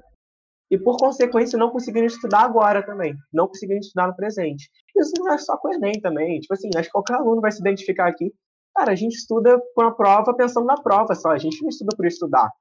[0.70, 4.70] e por consequência não conseguindo estudar agora também, não conseguindo estudar no presente.
[4.96, 7.52] Isso não é só com o Enem também, tipo assim, acho que qualquer aluno vai
[7.52, 8.34] se identificar aqui.
[8.76, 11.96] Cara, a gente estuda com a prova pensando na prova só, a gente não estuda
[11.96, 12.52] por estudar.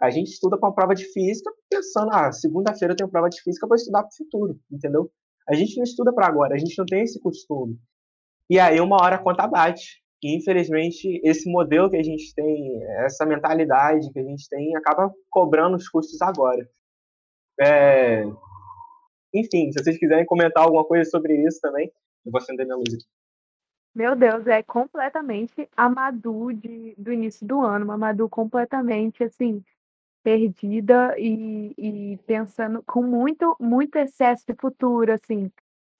[0.00, 3.40] A gente estuda com a prova de física pensando, ah, segunda-feira eu tenho prova de
[3.40, 5.10] física, vou estudar para o futuro, entendeu?
[5.48, 7.78] A gente não estuda para agora, a gente não tem esse costume.
[8.50, 10.01] E aí uma hora a conta bate.
[10.22, 15.12] E infelizmente esse modelo que a gente tem, essa mentalidade que a gente tem, acaba
[15.28, 16.68] cobrando os custos agora.
[17.60, 18.24] É...
[19.34, 21.90] Enfim, se vocês quiserem comentar alguma coisa sobre isso também,
[22.24, 23.04] eu vou acender minha luz aqui.
[23.94, 29.62] Meu Deus, é completamente a Madu de, do início do ano, uma Madu completamente assim,
[30.22, 35.50] perdida e, e pensando com muito, muito excesso de futuro, assim,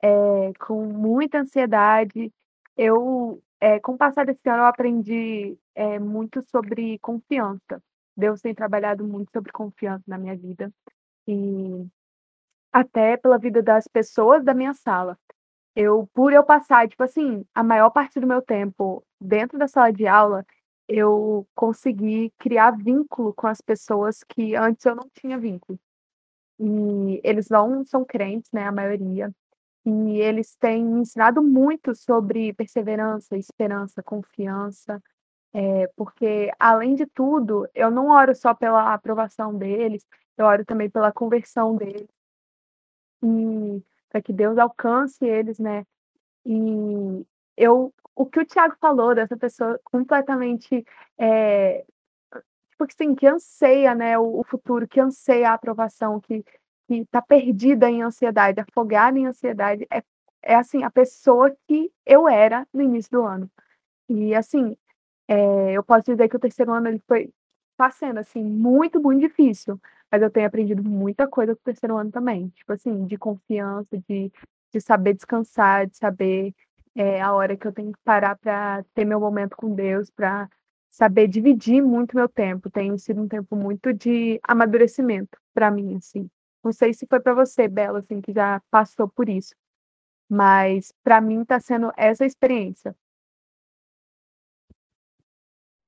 [0.02, 2.32] é, com muita ansiedade.
[2.76, 7.80] Eu, é, com o passar desse ano, eu aprendi é, muito sobre confiança.
[8.16, 10.72] Deus tem trabalhado muito sobre confiança na minha vida
[11.28, 11.86] e
[12.72, 15.16] até pela vida das pessoas da minha sala.
[15.76, 19.92] Eu, por eu passar, tipo assim, a maior parte do meu tempo dentro da sala
[19.92, 20.44] de aula,
[20.88, 25.78] eu consegui criar vínculo com as pessoas que antes eu não tinha vínculo.
[26.58, 29.32] E eles não são crentes, né, a maioria.
[29.84, 35.02] E eles têm me ensinado muito sobre perseverança, esperança, confiança,
[35.52, 40.88] é, porque, além de tudo, eu não oro só pela aprovação deles, eu oro também
[40.88, 42.08] pela conversão deles.
[43.22, 45.86] E para que Deus alcance eles, né?
[46.44, 50.84] E eu, o que o Tiago falou dessa pessoa completamente,
[51.18, 51.84] é,
[52.70, 56.44] tipo assim, que anseia, né, o, o futuro, que anseia a aprovação, que
[57.00, 60.02] que está perdida em ansiedade, afogada em ansiedade, é,
[60.42, 63.50] é assim a pessoa que eu era no início do ano.
[64.08, 64.76] E assim,
[65.28, 67.30] é, eu posso dizer que o terceiro ano ele foi
[67.72, 71.96] está sendo assim muito muito difícil, mas eu tenho aprendido muita coisa com o terceiro
[71.96, 74.30] ano também, tipo assim, de confiança, de,
[74.72, 76.54] de saber descansar, de saber
[76.94, 80.48] é, a hora que eu tenho que parar para ter meu momento com Deus, para
[80.90, 82.70] saber dividir muito meu tempo.
[82.70, 86.28] Tem sido um tempo muito de amadurecimento para mim, assim.
[86.62, 89.54] Não sei se foi para você, Bela, assim, que já passou por isso,
[90.28, 92.96] mas para mim está sendo essa experiência.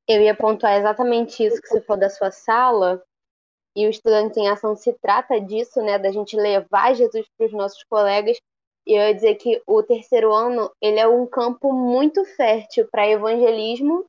[0.06, 3.02] Eu ia pontuar exatamente isso que você falou da sua sala,
[3.76, 7.52] e o Estudante em Ação se trata disso, né, da gente levar Jesus para os
[7.52, 8.36] nossos colegas,
[8.86, 13.08] e eu ia dizer que o terceiro ano, ele é um campo muito fértil para
[13.08, 14.04] evangelismo,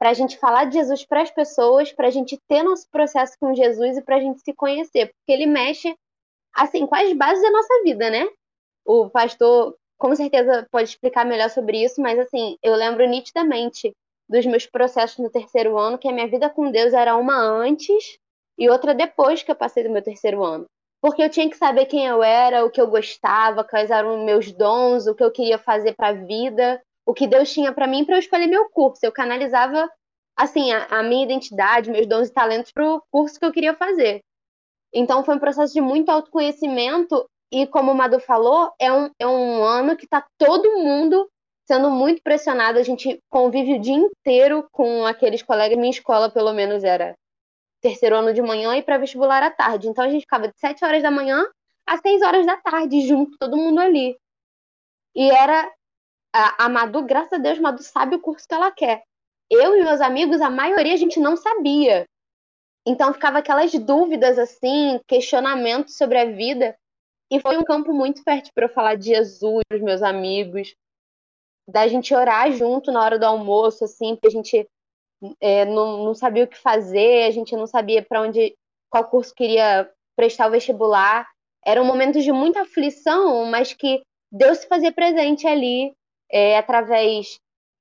[0.00, 3.36] para a gente falar de Jesus para as pessoas, para a gente ter nosso processo
[3.38, 5.94] com Jesus e para a gente se conhecer, porque ele mexe,
[6.54, 8.26] assim, com as bases da nossa vida, né?
[8.82, 13.92] O pastor, com certeza, pode explicar melhor sobre isso, mas, assim, eu lembro nitidamente
[14.26, 18.16] dos meus processos no terceiro ano, que a minha vida com Deus era uma antes
[18.58, 20.64] e outra depois que eu passei do meu terceiro ano.
[21.02, 24.50] Porque eu tinha que saber quem eu era, o que eu gostava, quais eram meus
[24.50, 28.04] dons, o que eu queria fazer para a vida, o que Deus tinha para mim
[28.04, 29.00] para eu escolher meu curso.
[29.02, 29.90] Eu canalizava
[30.36, 33.74] assim a, a minha identidade, meus dons e talentos para o curso que eu queria
[33.74, 34.20] fazer.
[34.94, 39.26] Então foi um processo de muito autoconhecimento e como o Madu falou, é um, é
[39.26, 41.28] um ano que está todo mundo
[41.66, 42.78] sendo muito pressionado.
[42.78, 45.76] A gente convive o dia inteiro com aqueles colegas.
[45.76, 47.16] Minha escola, pelo menos, era
[47.80, 49.88] terceiro ano de manhã e para vestibular à tarde.
[49.88, 51.44] Então a gente ficava de 7 horas da manhã
[51.84, 54.16] às 6 horas da tarde, junto, todo mundo ali.
[55.14, 55.68] E era.
[56.32, 59.02] A, a Madu, graças a Deus, Madu sabe o curso que ela quer.
[59.50, 62.06] Eu e meus amigos, a maioria a gente não sabia.
[62.86, 66.76] Então ficava aquelas dúvidas assim, questionamentos sobre a vida.
[67.30, 70.74] E foi um campo muito fértil para eu falar de Jesus, meus amigos,
[71.68, 74.68] da gente orar junto na hora do almoço, assim, porque a gente
[75.40, 78.56] é, não, não sabia o que fazer, a gente não sabia para onde,
[78.88, 81.28] qual curso queria prestar o vestibular.
[81.64, 85.92] Eram momentos de muita aflição, mas que Deus se fazia presente ali,
[86.30, 87.38] é, através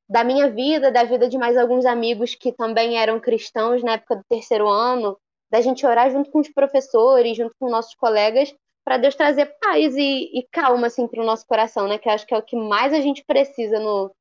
[0.10, 4.16] da minha vida, da vida de mais alguns amigos que também eram cristãos na época
[4.16, 5.18] do terceiro ano,
[5.52, 9.96] da gente orar junto com os professores, junto com nossos colegas, para Deus trazer paz
[9.96, 12.00] e, e calma assim para o nosso coração, né?
[12.00, 14.12] Que acho que é o que mais a gente precisa no,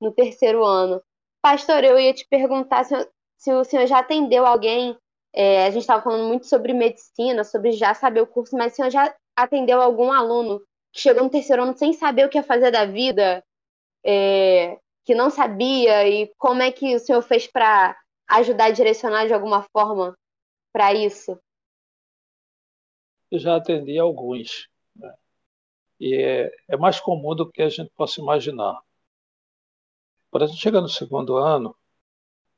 [0.00, 1.02] no terceiro ano.
[1.42, 2.94] Pastor, eu ia te perguntar se,
[3.38, 4.96] se o senhor já atendeu alguém.
[5.32, 8.76] É, a gente estava falando muito sobre medicina, sobre já saber o curso, mas o
[8.76, 10.60] senhor já atendeu algum aluno
[10.92, 13.42] que chegou no terceiro ano sem saber o que ia fazer da vida,
[14.04, 17.96] é, que não sabia, e como é que o senhor fez para
[18.28, 20.16] ajudar a direcionar de alguma forma
[20.72, 21.38] para isso?
[23.30, 24.68] Eu já atendi alguns.
[24.94, 25.14] Né?
[26.00, 28.78] E é, é mais comum do que a gente possa imaginar.
[30.30, 31.74] Quando a gente chega no segundo ano,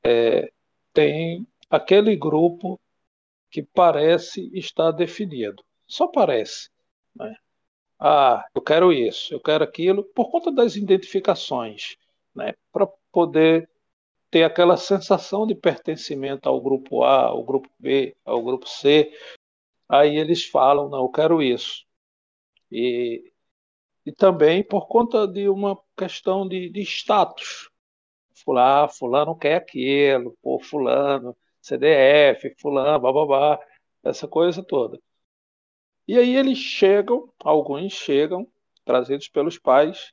[0.05, 0.53] é,
[0.93, 2.81] tem aquele grupo
[3.51, 5.65] que parece estar definido.
[5.87, 6.71] Só parece.
[7.15, 7.37] Né?
[8.01, 11.97] Ah, eu quero isso, eu quero aquilo, por conta das identificações,
[12.35, 12.55] né?
[12.73, 13.69] para poder
[14.31, 19.13] ter aquela sensação de pertencimento ao grupo A, ao grupo B, ao grupo C.
[19.89, 21.85] Aí eles falam, não, eu quero isso.
[22.71, 23.31] E
[24.05, 27.71] e também por conta de uma questão de, de status.
[28.35, 33.61] Fulano, fulano quer aquilo, pô, fulano, CDF, fulano, bababá,
[34.03, 35.01] essa coisa toda.
[36.11, 38.45] E aí eles chegam, alguns chegam,
[38.85, 40.13] trazidos pelos pais,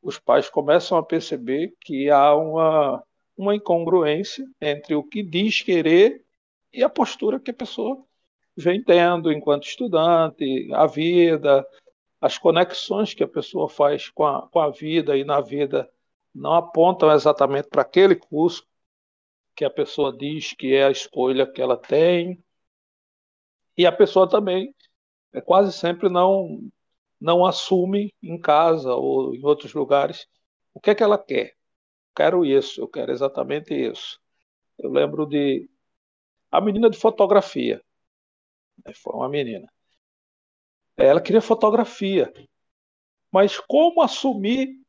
[0.00, 3.04] os pais começam a perceber que há uma,
[3.36, 6.24] uma incongruência entre o que diz querer
[6.72, 8.06] e a postura que a pessoa
[8.56, 11.66] vem tendo enquanto estudante, a vida,
[12.18, 15.92] as conexões que a pessoa faz com a, com a vida e na vida
[16.34, 18.66] não apontam exatamente para aquele curso
[19.54, 22.42] que a pessoa diz que é a escolha que ela tem.
[23.76, 24.74] E a pessoa também
[25.32, 26.60] é, quase sempre não,
[27.20, 30.26] não assume em casa ou em outros lugares
[30.72, 31.54] o que é que ela quer.
[32.16, 34.20] Quero isso, eu quero exatamente isso.
[34.78, 35.68] Eu lembro de
[36.50, 37.82] a menina de fotografia.
[38.94, 39.68] Foi uma menina.
[40.96, 42.32] Ela queria fotografia.
[43.30, 44.80] Mas como assumir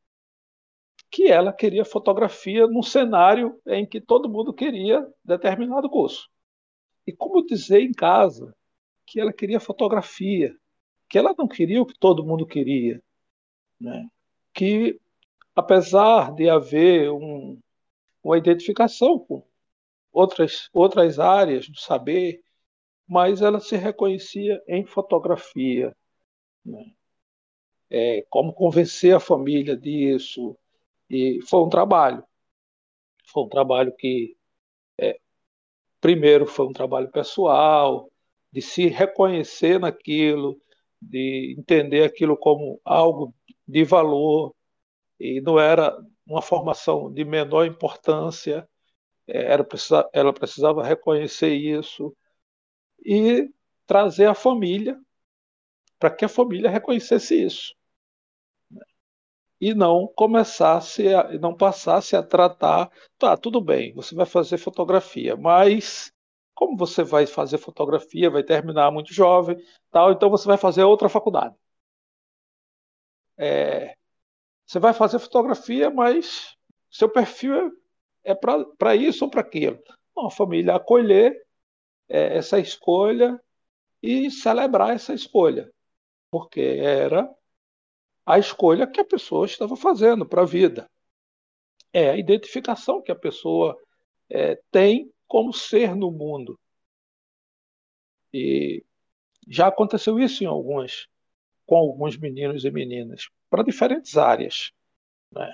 [1.10, 6.30] que ela queria fotografia num cenário em que todo mundo queria determinado curso?
[7.08, 8.56] E como dizer em casa
[9.06, 10.56] que ela queria fotografia,
[11.10, 13.02] que ela não queria o que todo mundo queria,
[13.80, 14.08] né?
[14.54, 15.00] que
[15.56, 17.60] apesar de haver um,
[18.24, 19.46] uma identificação com
[20.12, 22.42] outras, outras áreas do saber,
[23.08, 25.96] mas ela se reconhecia em fotografia.
[26.64, 26.92] Né?
[27.90, 30.58] É, como convencer a família disso.
[31.10, 32.26] E foi um trabalho.
[33.26, 34.36] Foi um trabalho que,
[35.00, 35.20] é,
[36.02, 38.10] primeiro, foi um trabalho pessoal,
[38.56, 40.62] de se reconhecer naquilo,
[41.02, 43.36] de entender aquilo como algo
[43.68, 44.56] de valor,
[45.20, 45.94] e não era
[46.26, 48.66] uma formação de menor importância,
[49.28, 49.68] é, era,
[50.14, 52.16] ela precisava reconhecer isso,
[53.06, 53.50] e
[53.86, 54.98] trazer a família
[56.00, 57.76] para que a família reconhecesse isso
[59.60, 65.36] e não começasse a, não passasse a tratar tá tudo bem você vai fazer fotografia
[65.38, 66.12] mas
[66.56, 69.58] como você vai fazer fotografia vai terminar muito jovem
[69.92, 71.56] tal então você vai fazer outra faculdade
[73.38, 73.96] é,
[74.66, 76.56] você vai fazer fotografia mas
[76.90, 77.72] seu perfil
[78.24, 79.80] é, é para isso ou para aquilo
[80.18, 81.46] a família acolher
[82.08, 83.40] é, essa escolha
[84.02, 85.72] e celebrar essa escolha,
[86.30, 87.30] porque era
[88.26, 90.90] a escolha que a pessoa estava fazendo para a vida.
[91.92, 93.78] É a identificação que a pessoa
[94.30, 96.60] é, tem como ser no mundo.
[98.34, 98.84] E
[99.48, 101.08] já aconteceu isso em algumas,
[101.66, 104.72] com alguns meninos e meninas, para diferentes áreas.
[105.32, 105.54] Né?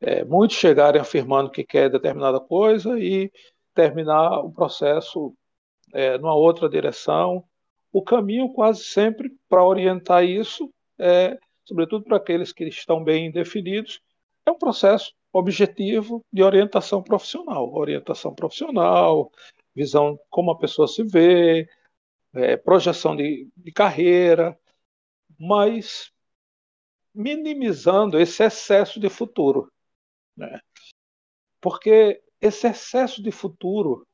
[0.00, 3.32] É, muitos chegarem afirmando que quer determinada coisa e
[3.74, 5.34] terminar o processo
[5.92, 7.44] é, numa outra direção.
[7.92, 14.00] O caminho, quase sempre, para orientar isso, é, sobretudo para aqueles que estão bem definidos,
[14.44, 17.72] é um processo objetivo de orientação profissional.
[17.74, 19.32] Orientação profissional,
[19.74, 21.68] visão como a pessoa se vê,
[22.34, 24.58] é, projeção de, de carreira,
[25.38, 26.12] mas
[27.14, 29.72] minimizando esse excesso de futuro.
[30.36, 30.60] Né?
[31.60, 34.06] Porque esse excesso de futuro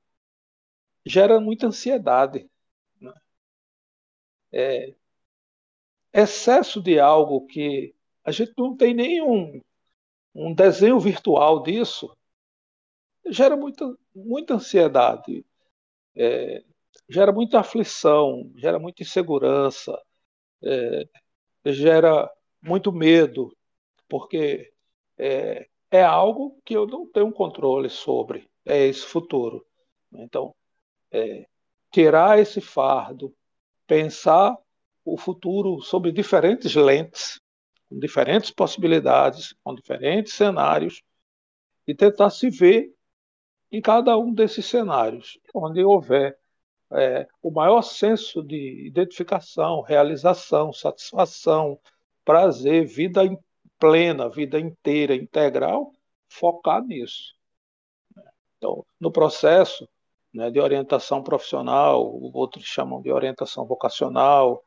[1.07, 2.49] gera muita ansiedade.
[3.01, 3.12] Né?
[4.53, 4.95] É,
[6.12, 7.95] excesso de algo que
[8.25, 9.61] a gente não tem nenhum
[10.35, 12.16] um desenho virtual disso
[13.26, 15.45] gera muita, muita ansiedade,
[16.16, 16.62] é,
[17.09, 19.99] gera muita aflição, gera muita insegurança,
[20.62, 21.09] é,
[21.66, 22.30] gera
[22.62, 23.57] muito medo,
[24.09, 24.72] porque
[25.16, 29.64] é, é algo que eu não tenho controle sobre, é esse futuro.
[30.12, 30.55] Então,
[31.11, 31.47] é,
[31.91, 33.35] tirar esse fardo,
[33.87, 34.57] pensar
[35.05, 37.41] o futuro sob diferentes lentes,
[37.95, 41.03] com diferentes possibilidades, com diferentes cenários,
[41.86, 42.92] e tentar se ver
[43.70, 46.36] em cada um desses cenários, onde houver
[46.92, 51.78] é, o maior senso de identificação, realização, satisfação,
[52.24, 53.22] prazer, vida
[53.78, 55.92] plena, vida inteira, integral,
[56.28, 57.34] focar nisso.
[58.57, 59.88] Então, no processo,
[60.32, 64.64] né, de orientação profissional, outros chamam de orientação vocacional,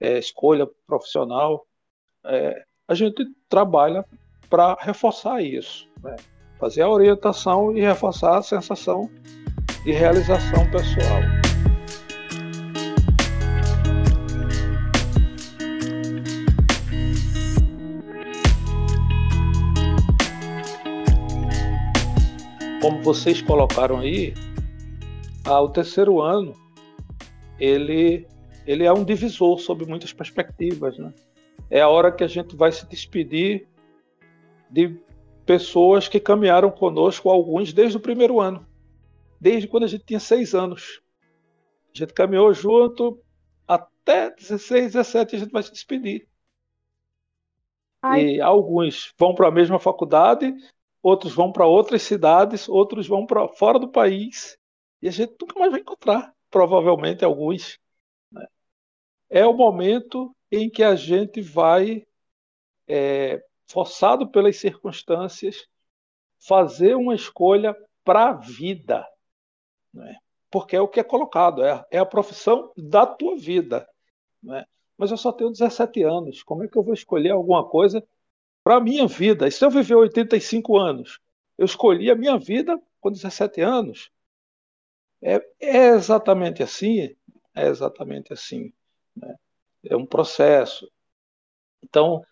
[0.00, 1.66] é, escolha profissional,
[2.26, 4.04] é, a gente trabalha
[4.48, 6.16] para reforçar isso, né?
[6.58, 9.10] fazer a orientação e reforçar a sensação
[9.84, 11.22] de realização pessoal.
[22.80, 24.32] Como vocês colocaram aí,
[25.44, 26.54] o terceiro ano
[27.58, 28.26] ele,
[28.66, 30.96] ele é um divisor sob muitas perspectivas.
[30.98, 31.12] Né?
[31.70, 33.66] É a hora que a gente vai se despedir
[34.70, 34.98] de
[35.44, 38.66] pessoas que caminharam conosco, alguns desde o primeiro ano,
[39.40, 41.00] desde quando a gente tinha seis anos.
[41.94, 43.20] A gente caminhou junto
[43.66, 46.28] até 16, 17 a gente vai se despedir.
[48.02, 48.36] Ai.
[48.36, 50.54] E alguns vão para a mesma faculdade,
[51.02, 54.58] outros vão para outras cidades, outros vão para fora do país,
[55.00, 57.78] e a gente nunca mais vai encontrar, provavelmente alguns.
[58.30, 58.46] Né?
[59.30, 62.06] É o momento em que a gente vai,
[62.88, 65.66] é, forçado pelas circunstâncias,
[66.38, 69.06] fazer uma escolha para a vida.
[69.92, 70.16] Né?
[70.50, 73.86] Porque é o que é colocado, é, é a profissão da tua vida.
[74.42, 74.64] Né?
[74.96, 78.06] Mas eu só tenho 17 anos, como é que eu vou escolher alguma coisa
[78.62, 79.46] para a minha vida?
[79.46, 81.20] E se eu viver 85 anos,
[81.58, 84.10] eu escolhi a minha vida com 17 anos?
[85.22, 87.16] É, é exatamente assim,
[87.54, 88.72] é exatamente assim.
[89.14, 89.34] Né?
[89.88, 90.90] É um processo.
[91.82, 92.24] Então,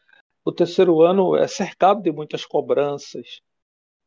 [0.45, 3.41] o terceiro ano é cercado de muitas cobranças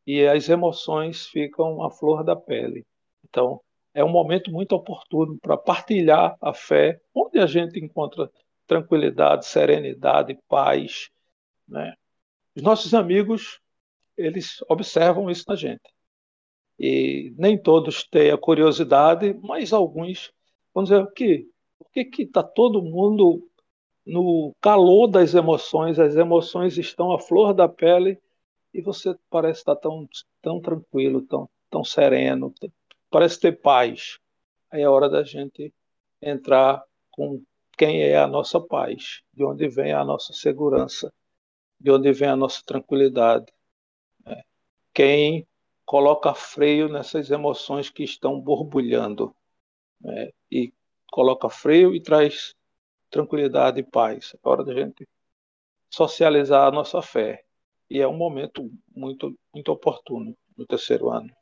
[0.05, 2.85] e as emoções ficam à flor da pele.
[3.23, 3.61] Então,
[3.93, 8.31] é um momento muito oportuno para partilhar a fé, onde a gente encontra
[8.67, 11.09] tranquilidade, serenidade, paz.
[11.67, 11.95] Né?
[12.55, 13.59] Os nossos amigos,
[14.15, 15.81] eles observam isso na gente.
[16.79, 20.31] E nem todos têm a curiosidade, mas alguns
[20.73, 23.47] vão dizer que por que está todo mundo
[24.05, 28.19] no calor das emoções, as emoções estão à flor da pele
[28.73, 30.07] e você parece estar tão,
[30.41, 32.53] tão tranquilo, tão, tão sereno,
[33.09, 34.17] parece ter paz.
[34.71, 35.73] Aí é hora da gente
[36.21, 37.41] entrar com
[37.77, 41.13] quem é a nossa paz, de onde vem a nossa segurança,
[41.79, 43.45] de onde vem a nossa tranquilidade.
[44.25, 44.41] Né?
[44.93, 45.47] Quem
[45.85, 49.35] coloca freio nessas emoções que estão borbulhando
[50.01, 50.29] né?
[50.51, 50.73] e
[51.11, 52.53] coloca freio e traz
[53.09, 54.35] tranquilidade e paz.
[54.35, 55.07] É hora da gente
[55.89, 57.43] socializar a nossa fé.
[57.89, 61.33] E é um momento muito, muito oportuno no terceiro ano.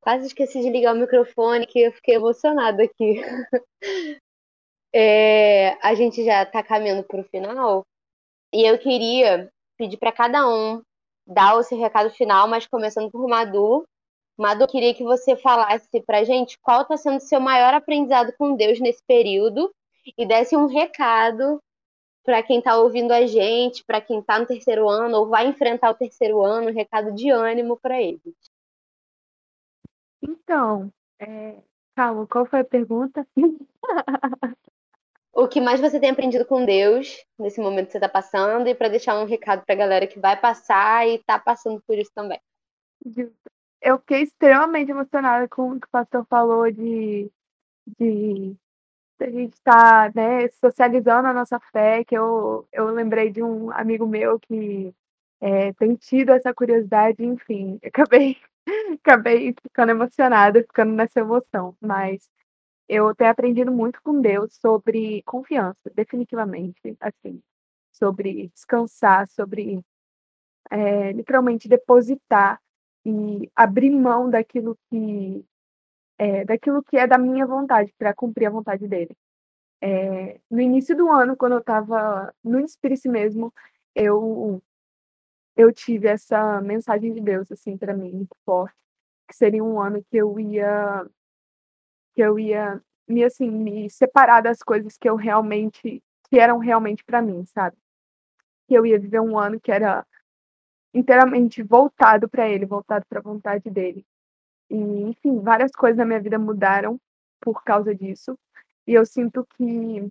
[0.00, 3.16] Quase esqueci de ligar o microfone, que eu fiquei emocionada aqui.
[4.96, 7.84] É, a gente já está caminhando para o final
[8.52, 10.80] e eu queria pedir para cada um
[11.26, 13.84] dar o seu recado final, mas começando por Madu.
[14.36, 17.72] Madu, eu queria que você falasse para a gente qual está sendo o seu maior
[17.72, 19.72] aprendizado com Deus nesse período
[20.18, 21.62] e desse um recado
[22.24, 25.90] para quem está ouvindo a gente, para quem está no terceiro ano ou vai enfrentar
[25.90, 28.34] o terceiro ano, um recado de ânimo para eles.
[30.20, 31.62] Então, é...
[31.94, 33.26] calma, qual foi a pergunta?
[35.32, 38.74] o que mais você tem aprendido com Deus nesse momento que você está passando e
[38.74, 42.10] para deixar um recado para a galera que vai passar e está passando por isso
[42.14, 42.40] também.
[43.84, 47.30] Eu fiquei extremamente emocionada com o que o pastor falou de,
[47.98, 48.56] de
[49.20, 53.70] a gente estar tá, né, socializando a nossa fé, que eu, eu lembrei de um
[53.70, 54.94] amigo meu que
[55.38, 58.38] é, tem tido essa curiosidade, enfim, acabei,
[59.04, 62.30] acabei ficando emocionada, ficando nessa emoção, mas
[62.88, 67.42] eu tenho aprendido muito com Deus sobre confiança, definitivamente, assim,
[67.92, 69.84] sobre descansar, sobre
[70.70, 72.63] é, literalmente depositar
[73.04, 75.44] e abrir mão daquilo que
[76.18, 79.16] é, daquilo que é da minha vontade para cumprir a vontade dele.
[79.82, 83.52] É, no início do ano, quando eu estava no Inspire-se mesmo,
[83.94, 84.62] eu
[85.56, 88.74] eu tive essa mensagem de Deus assim para mim muito forte,
[89.28, 91.06] que seria um ano que eu ia
[92.14, 97.04] que eu ia me assim me separar das coisas que eu realmente que eram realmente
[97.04, 97.76] para mim, sabe?
[98.68, 100.06] Que eu ia viver um ano que era
[100.94, 104.04] inteiramente voltado para ele, voltado para a vontade dele.
[104.70, 106.98] E enfim, várias coisas na minha vida mudaram
[107.40, 108.38] por causa disso.
[108.86, 110.10] E eu sinto que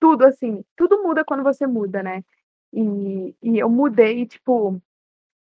[0.00, 2.24] tudo assim, tudo muda quando você muda, né?
[2.72, 4.80] E, e eu mudei, tipo,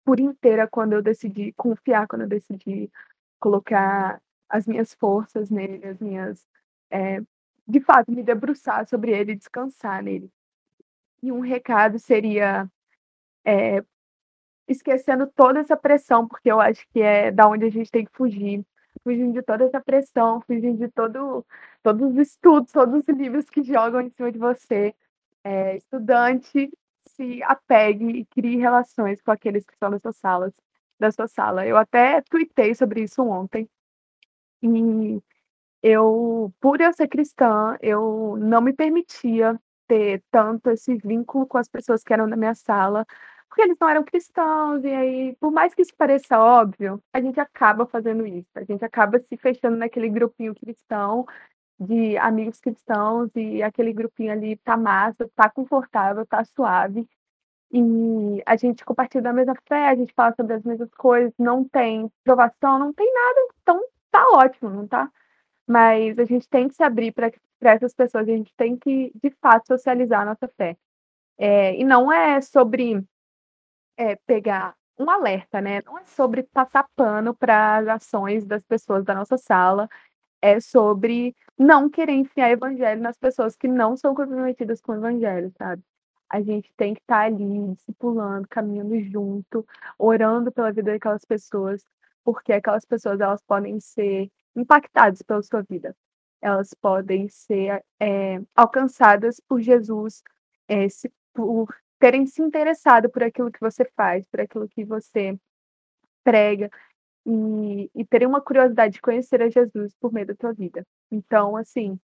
[0.05, 2.91] por inteira quando eu decidi confiar, quando eu decidi
[3.39, 6.47] colocar as minhas forças nele, as minhas.
[6.91, 7.21] É,
[7.67, 10.31] de fato, me debruçar sobre ele, descansar nele.
[11.23, 12.69] E um recado seria
[13.45, 13.85] é,
[14.71, 18.13] esquecendo toda essa pressão, porque eu acho que é da onde a gente tem que
[18.13, 18.65] fugir.
[19.05, 21.45] Fugindo de toda essa pressão, fugindo de todo,
[21.83, 24.95] todos os estudos, todos os livros que jogam em cima de você.
[25.43, 26.71] É, estudante,
[27.07, 30.55] se apegue e crie relações com aqueles que estão nas suas salas,
[30.99, 31.67] da sua sala.
[31.67, 33.69] Eu até tuitei sobre isso ontem.
[34.63, 35.23] E
[35.83, 39.59] eu, por eu ser cristã, eu não me permitia
[39.89, 43.07] ter tanto esse vínculo com as pessoas que eram na minha sala,
[43.51, 47.41] porque eles não eram cristãos, e aí, por mais que isso pareça óbvio, a gente
[47.41, 51.27] acaba fazendo isso, a gente acaba se fechando naquele grupinho cristão,
[51.81, 57.09] de amigos cristãos e aquele grupinho ali tá massa, tá confortável, tá suave.
[57.73, 61.65] E a gente compartilha da mesma fé, a gente fala sobre as mesmas coisas, não
[61.65, 63.81] tem provação, não tem nada, então
[64.11, 65.11] tá ótimo, não tá?
[65.67, 67.31] Mas a gente tem que se abrir para
[67.63, 70.77] essas pessoas, a gente tem que, de fato, socializar a nossa fé.
[71.39, 73.03] É, e não é sobre
[74.01, 75.83] é, pegar um alerta, né?
[75.85, 79.89] Não é sobre passar pano para as ações das pessoas da nossa sala,
[80.43, 85.53] é sobre não querer enfiar evangelho nas pessoas que não são comprometidas com o evangelho,
[85.59, 85.83] sabe?
[86.31, 89.67] A gente tem que estar tá ali, discipulando, caminhando junto,
[89.99, 91.85] orando pela vida daquelas pessoas,
[92.25, 95.95] porque aquelas pessoas elas podem ser impactadas pela sua vida.
[96.41, 100.23] Elas podem ser é, alcançadas por Jesus,
[100.69, 101.69] é, se, por
[102.01, 105.39] terem se interessado por aquilo que você faz, por aquilo que você
[106.25, 106.71] prega,
[107.27, 110.85] e, e terem uma curiosidade de conhecer a Jesus por meio da tua vida.
[111.11, 112.01] Então, assim,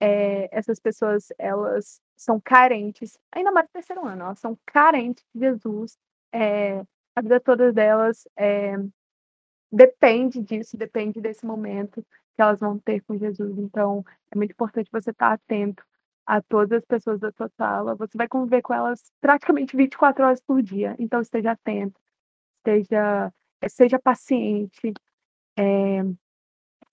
[0.00, 5.40] é, essas pessoas, elas são carentes, ainda mais no terceiro ano, elas são carentes de
[5.40, 5.98] Jesus,
[6.32, 6.82] é,
[7.14, 8.76] a vida toda delas é,
[9.70, 12.02] depende disso, depende desse momento
[12.34, 13.58] que elas vão ter com Jesus.
[13.58, 15.84] Então, é muito importante você estar atento
[16.30, 17.96] a todas as pessoas da sua sala.
[17.96, 20.94] Você vai conviver com elas praticamente 24 horas por dia.
[20.96, 22.00] Então, esteja atento,
[22.58, 23.32] esteja,
[23.68, 24.92] seja paciente,
[25.58, 26.04] é,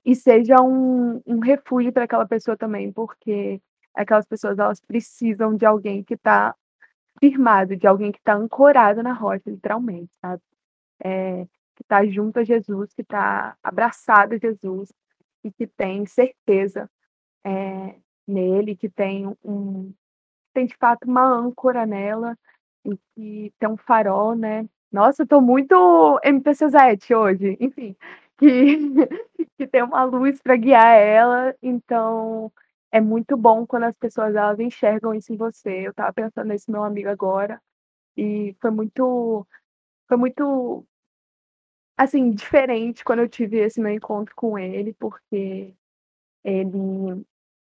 [0.03, 3.61] e seja um, um refúgio para aquela pessoa também, porque
[3.93, 6.55] aquelas pessoas elas precisam de alguém que está
[7.19, 10.41] firmado, de alguém que está ancorado na rocha, literalmente, sabe?
[10.99, 14.91] É, que está junto a Jesus, que está abraçado a Jesus
[15.43, 16.89] e que tem certeza
[17.45, 17.95] é,
[18.27, 19.93] nele, que tem um
[20.53, 22.37] tem de fato uma âncora nela
[22.85, 24.67] e que tem um farol, né?
[24.91, 27.95] Nossa, eu tô muito MPCzete hoje, enfim,
[28.37, 28.77] que,
[29.57, 32.51] que tem uma luz para guiar ela, então
[32.91, 35.87] é muito bom quando as pessoas elas enxergam isso em você.
[35.87, 37.61] Eu estava pensando nesse meu amigo agora
[38.17, 39.47] e foi muito
[40.07, 40.85] foi muito
[41.97, 45.73] assim diferente quando eu tive esse meu encontro com ele, porque
[46.43, 47.25] ele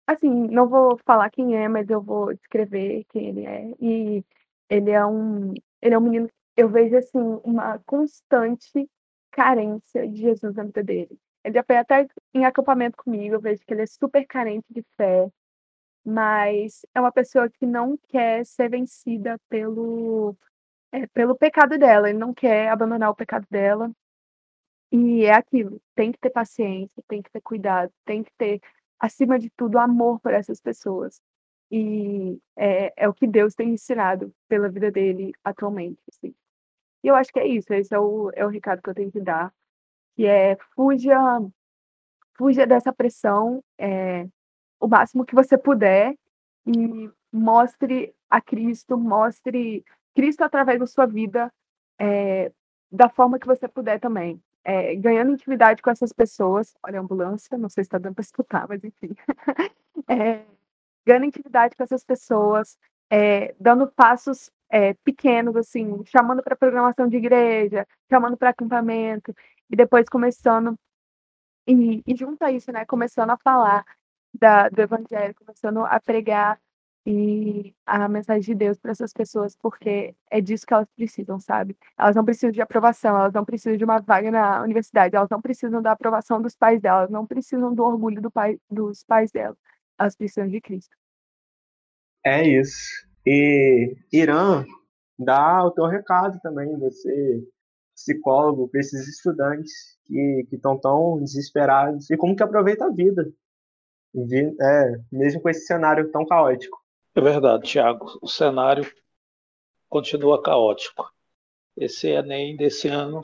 [0.07, 3.75] assim, não vou falar quem é, mas eu vou descrever quem ele é.
[3.81, 4.25] E
[4.69, 8.89] ele é um ele é um menino eu vejo assim uma constante
[9.31, 11.19] carência de Jesus na vida dele.
[11.45, 14.83] Ele já foi até em acampamento comigo, eu vejo que ele é super carente de
[14.97, 15.29] fé,
[16.05, 20.37] mas é uma pessoa que não quer ser vencida pelo,
[20.93, 23.91] é, pelo pecado dela, ele não quer abandonar o pecado dela.
[24.93, 28.61] E é aquilo, tem que ter paciência, tem que ter cuidado, tem que ter,
[29.05, 31.21] acima de tudo, amor por essas pessoas.
[31.71, 36.01] E é, é o que Deus tem ensinado pela vida dele atualmente.
[36.11, 36.35] Assim.
[37.03, 39.13] E eu acho que é isso, esse é o, é o recado que eu tenho
[39.13, 39.53] que dar,
[40.17, 41.19] que é fuja,
[42.35, 44.27] fuja dessa pressão é,
[44.81, 46.17] o máximo que você puder
[46.67, 49.85] e mostre a Cristo, mostre
[50.15, 51.53] Cristo através da sua vida
[51.99, 52.51] é,
[52.91, 54.43] da forma que você puder também.
[54.65, 58.67] É, ganhando intimidade com essas pessoas, olha ambulância, não sei se está dando para escutar,
[58.69, 59.15] mas enfim.
[60.09, 60.43] é,
[61.07, 62.79] ganhando intimidade com essas pessoas,
[63.11, 69.35] é, dando passos é, pequenos, assim, chamando para programação de igreja, chamando para acampamento,
[69.71, 70.79] e depois começando,
[71.67, 73.85] e, e junto a isso, né, começando a falar
[74.33, 76.59] da, do evangelho, começando a pregar
[77.07, 81.77] e a mensagem de Deus para essas pessoas, porque é disso que elas precisam, sabe?
[81.99, 85.41] Elas não precisam de aprovação, elas não precisam de uma vaga na universidade, elas não
[85.43, 89.57] precisam da aprovação dos pais delas, não precisam do orgulho do pai, dos pais delas,
[89.99, 90.97] elas precisam de Cristo.
[92.25, 93.07] É isso.
[93.27, 94.65] E Irã,
[95.19, 97.47] dá o teu recado também, você,
[97.95, 99.73] psicólogo, para esses estudantes
[100.07, 103.31] que estão tão desesperados e como que aproveita a vida,
[104.61, 106.84] é, mesmo com esse cenário tão caótico.
[107.15, 108.19] É verdade, Tiago.
[108.23, 108.85] O cenário
[109.89, 111.13] continua caótico.
[111.77, 113.23] Esse Enem desse ano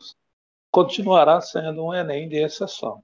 [0.71, 3.03] continuará sendo um Enem de exceção.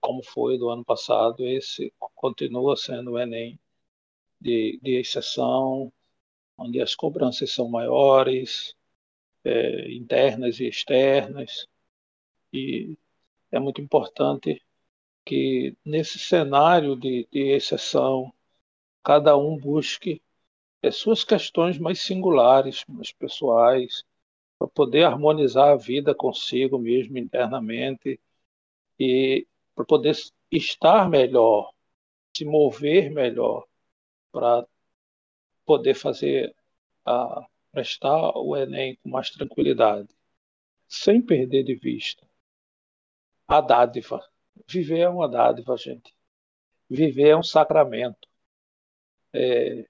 [0.00, 3.58] Como foi do ano passado, esse continua sendo o Enem
[4.40, 5.92] de, de exceção,
[6.58, 8.74] onde as cobranças são maiores,
[9.44, 11.66] é, internas e externas,
[12.52, 12.98] e
[13.52, 14.62] é muito importante
[15.24, 18.33] que nesse cenário de, de exceção,
[19.04, 20.22] cada um busque
[20.82, 24.04] as suas questões mais singulares, mais pessoais,
[24.58, 28.20] para poder harmonizar a vida consigo mesmo internamente
[28.98, 30.16] e para poder
[30.50, 31.72] estar melhor,
[32.36, 33.66] se mover melhor,
[34.32, 34.66] para
[35.64, 36.54] poder fazer
[37.04, 40.08] a prestar o Enem com mais tranquilidade,
[40.88, 42.26] sem perder de vista
[43.48, 44.20] a dádiva.
[44.68, 46.14] Viver é uma dádiva, gente.
[46.88, 48.28] viver é um sacramento.
[49.34, 49.84] É,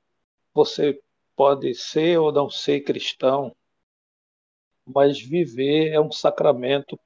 [0.54, 1.00] você
[1.36, 3.54] pode ser ou não ser cristão,
[4.86, 6.98] mas viver é um sacramento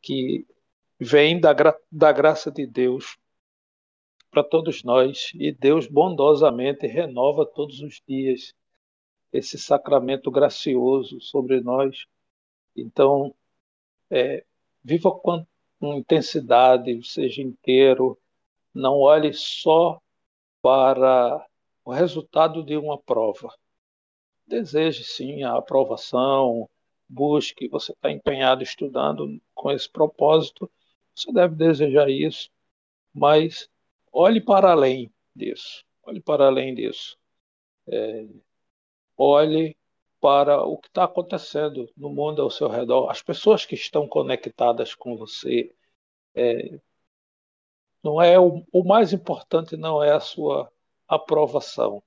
[0.00, 0.46] que
[0.98, 3.16] vem da, gra da graça de Deus
[4.30, 8.54] para todos nós e Deus bondosamente renova todos os dias
[9.32, 12.06] esse sacramento gracioso sobre nós.
[12.76, 13.34] Então,
[14.10, 14.44] é,
[14.82, 15.46] viva com,
[15.78, 18.18] com intensidade, seja inteiro,
[18.74, 20.00] não olhe só
[20.62, 21.46] para
[21.84, 23.52] o resultado de uma prova.
[24.46, 26.68] Deseje sim a aprovação,
[27.08, 30.70] busque, você está empenhado estudando com esse propósito,
[31.14, 32.50] você deve desejar isso,
[33.14, 33.68] mas
[34.12, 37.18] olhe para além disso, olhe para além disso.
[37.86, 38.26] É,
[39.16, 39.76] olhe
[40.20, 44.94] para o que está acontecendo no mundo ao seu redor, as pessoas que estão conectadas
[44.94, 45.74] com você.
[46.34, 46.78] É,
[48.02, 50.70] não é o, o mais importante não é a sua
[51.08, 52.02] aprovação.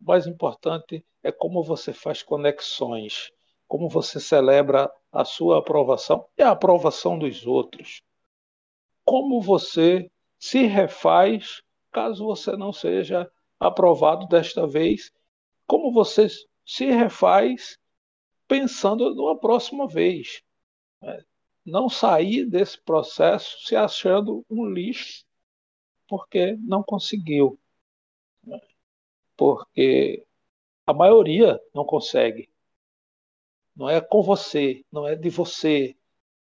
[0.00, 3.30] O mais importante é como você faz conexões,
[3.68, 8.02] como você celebra a sua aprovação e a aprovação dos outros.
[9.04, 15.12] Como você se refaz caso você não seja aprovado desta vez,
[15.66, 16.28] como você
[16.64, 17.78] se refaz
[18.48, 20.42] pensando numa próxima vez.
[21.02, 21.24] Né?
[21.64, 25.24] Não sair desse processo se achando um lixo
[26.08, 27.59] porque não conseguiu.
[29.40, 30.26] Porque
[30.86, 32.50] a maioria não consegue
[33.74, 35.96] não é com você, não é de você.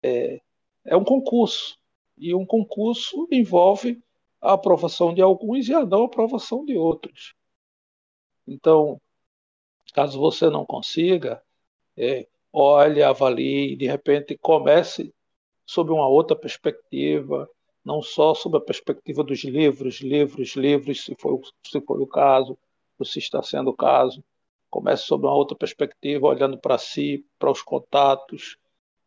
[0.04, 0.40] É,
[0.86, 1.80] é um concurso.
[2.16, 4.00] E um concurso envolve
[4.40, 7.34] a aprovação de alguns e a não aprovação de outros.
[8.48, 9.02] Então,
[9.92, 11.42] caso você não consiga,
[11.98, 15.12] é, olhe, avalie, de repente comece
[15.66, 17.50] sob uma outra perspectiva,
[17.84, 22.56] não só sob a perspectiva dos livros, livros, livros, se foi, se foi o caso,
[23.04, 24.24] se está sendo o caso,
[24.70, 28.58] comece sob uma outra perspectiva, olhando para si, para os contatos,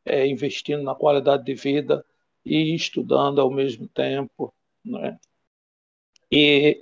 [0.04, 2.04] é, investindo na qualidade de vida
[2.44, 4.52] e estudando ao mesmo tempo.
[4.84, 5.18] Né?
[6.30, 6.78] E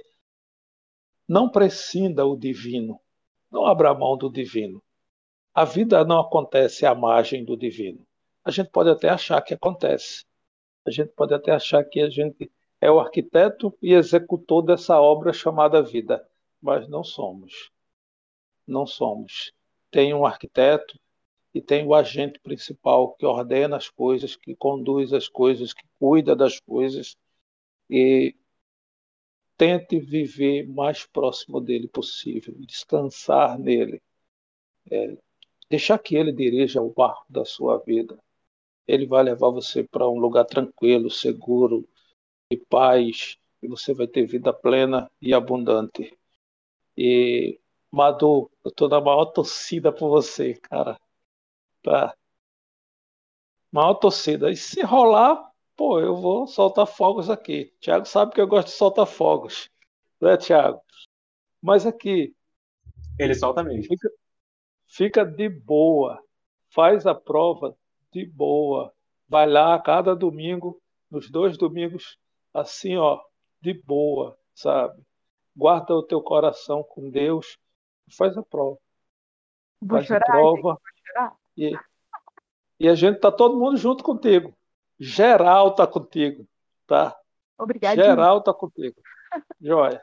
[1.29, 3.01] não prescinda o divino,
[3.51, 4.83] não abra mão do divino.
[5.55, 8.07] A vida não acontece à margem do divino.
[8.45, 10.25] A gente pode até achar que acontece.
[10.87, 12.51] A gente pode até achar que a gente
[12.81, 16.27] é o arquiteto e executor dessa obra chamada vida,
[16.67, 17.71] mas não somos
[18.67, 19.53] não somos.
[19.91, 20.99] Tem um arquiteto
[21.55, 26.35] e tem o agente principal que ordena as coisas, que conduz as coisas, que cuida
[26.35, 27.17] das coisas
[27.89, 28.35] e
[29.57, 34.03] tente viver mais próximo dele possível, descansar nele,
[34.91, 35.17] é,
[35.71, 38.19] deixar que ele dirija o barco da sua vida.
[38.87, 41.89] Ele vai levar você para um lugar tranquilo, seguro,
[42.51, 46.17] de paz, e você vai ter vida plena e abundante.
[46.97, 50.99] E Madu, eu tô na maior torcida por você, cara.
[51.83, 52.17] Tá.
[53.71, 54.51] Maior torcida.
[54.51, 57.73] E se rolar, pô, eu vou soltar fogos aqui.
[57.81, 59.71] Tiago sabe que eu gosto de soltar fogos.
[60.21, 60.81] Né, Tiago?
[61.61, 62.35] Mas aqui.
[63.19, 63.85] Ele solta mesmo.
[63.85, 64.11] Fica,
[64.87, 66.23] fica de boa.
[66.71, 67.77] Faz a prova
[68.13, 68.93] de boa.
[69.29, 70.81] Vai lá cada domingo,
[71.11, 72.19] nos dois domingos,
[72.55, 73.21] assim, ó,
[73.61, 75.03] de boa, sabe?
[75.57, 77.59] Guarda o teu coração com Deus
[78.15, 78.79] faz a prova.
[79.81, 80.81] Vou faz chorar, a prova.
[81.57, 81.73] E,
[82.79, 84.55] e a gente tá todo mundo junto contigo.
[84.99, 86.47] Geral tá contigo,
[86.87, 87.17] tá?
[87.59, 88.03] Obrigada.
[88.03, 89.01] Geral tá contigo.
[89.61, 90.03] Joia.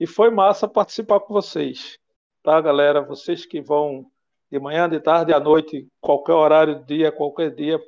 [0.00, 1.98] E foi massa participar com vocês,
[2.42, 3.02] tá, galera?
[3.02, 4.10] Vocês que vão
[4.50, 7.78] de manhã, de tarde, à noite, qualquer horário do dia, qualquer dia,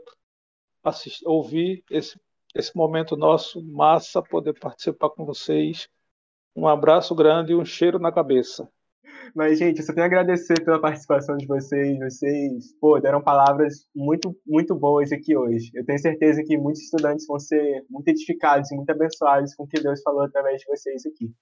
[0.82, 2.20] assistir, ouvir esse,
[2.54, 5.88] esse momento nosso, massa poder participar com vocês.
[6.54, 8.68] Um abraço grande e um cheiro na cabeça.
[9.34, 11.98] Mas, gente, eu só tenho a agradecer pela participação de vocês.
[11.98, 15.70] Vocês, pô, deram palavras muito, muito boas aqui hoje.
[15.74, 19.68] Eu tenho certeza que muitos estudantes vão ser muito edificados e muito abençoados com o
[19.68, 21.32] que Deus falou através de vocês aqui.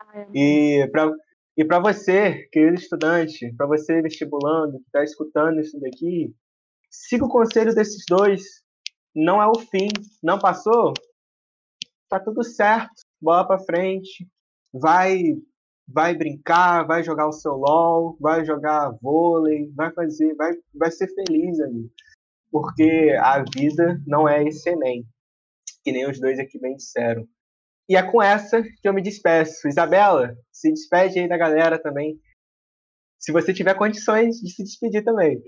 [0.00, 1.12] Ai, E para
[1.58, 6.34] e para você, querido estudante, para você vestibulando, que está escutando isso daqui,
[6.90, 8.42] siga o conselho desses dois.
[9.14, 9.88] Não é o fim.
[10.22, 10.92] Não passou?
[12.10, 12.92] Tá tudo certo.
[13.18, 14.28] Bola para frente.
[14.78, 15.36] Vai
[15.88, 21.08] vai brincar, vai jogar o seu LOL, vai jogar vôlei, vai fazer, vai, vai ser
[21.14, 21.90] feliz ali.
[22.50, 25.06] Porque a vida não é esse Enem,
[25.84, 27.26] que nem os dois aqui bem disseram.
[27.88, 29.68] E é com essa que eu me despeço.
[29.68, 32.20] Isabela, se despede aí da galera também.
[33.18, 35.40] Se você tiver condições de se despedir também.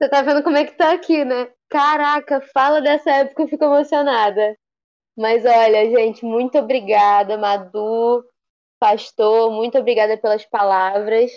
[0.00, 1.52] Você tá vendo como é que tá aqui, né?
[1.68, 4.56] Caraca, fala dessa época, eu fico emocionada.
[5.18, 8.24] Mas olha, gente, muito obrigada, Madu,
[8.78, 11.32] pastor, muito obrigada pelas palavras.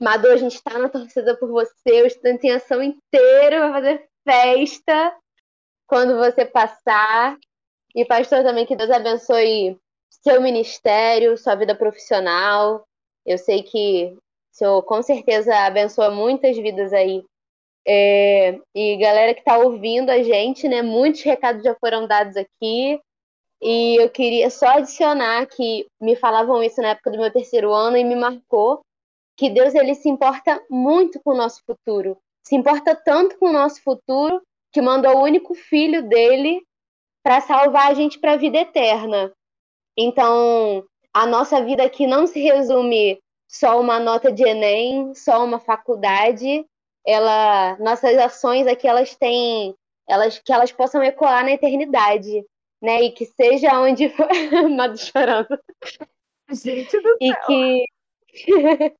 [0.00, 4.08] Madu, a gente está na torcida por você, o estudante em ação inteiro vai fazer
[4.26, 5.14] festa
[5.86, 7.36] quando você passar.
[7.94, 9.78] E, pastor, também que Deus abençoe
[10.08, 12.86] seu ministério, sua vida profissional.
[13.26, 14.18] Eu sei que o
[14.50, 17.22] senhor com certeza abençoa muitas vidas aí.
[17.86, 20.82] É, e galera que está ouvindo a gente, né?
[20.82, 23.00] Muitos recados já foram dados aqui.
[23.62, 27.96] E eu queria só adicionar que me falavam isso na época do meu terceiro ano
[27.96, 28.82] e me marcou
[29.36, 32.16] que Deus ele se importa muito com o nosso futuro.
[32.46, 36.62] Se importa tanto com o nosso futuro que mandou o único filho dele
[37.22, 39.32] para salvar a gente para a vida eterna.
[39.96, 43.18] Então, a nossa vida aqui não se resume
[43.48, 46.66] só uma nota de ENEM, só uma faculdade.
[47.06, 49.74] Ela, nossas ações aqui elas têm,
[50.08, 52.44] elas que elas possam ecoar na eternidade,
[52.82, 53.02] né?
[53.02, 54.28] E que seja onde for,
[54.70, 55.58] Mado chorando.
[56.50, 57.46] Gente do e céu.
[57.46, 57.84] que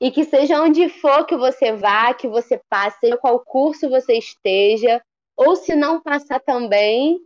[0.00, 4.14] e que seja onde for que você vá, que você passe, seja qual curso você
[4.14, 5.02] esteja,
[5.36, 7.20] ou se não passar também.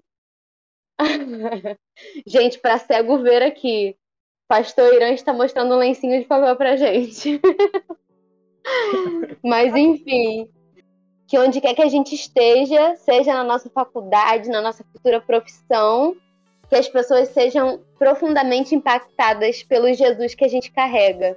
[2.26, 3.96] gente, para cego ver aqui,
[4.48, 7.40] Pastor Irã está mostrando um lencinho de papel pra gente.
[9.42, 10.48] Mas enfim,
[11.26, 16.14] que onde quer que a gente esteja, seja na nossa faculdade, na nossa futura profissão,
[16.68, 21.36] que as pessoas sejam profundamente impactadas pelo Jesus que a gente carrega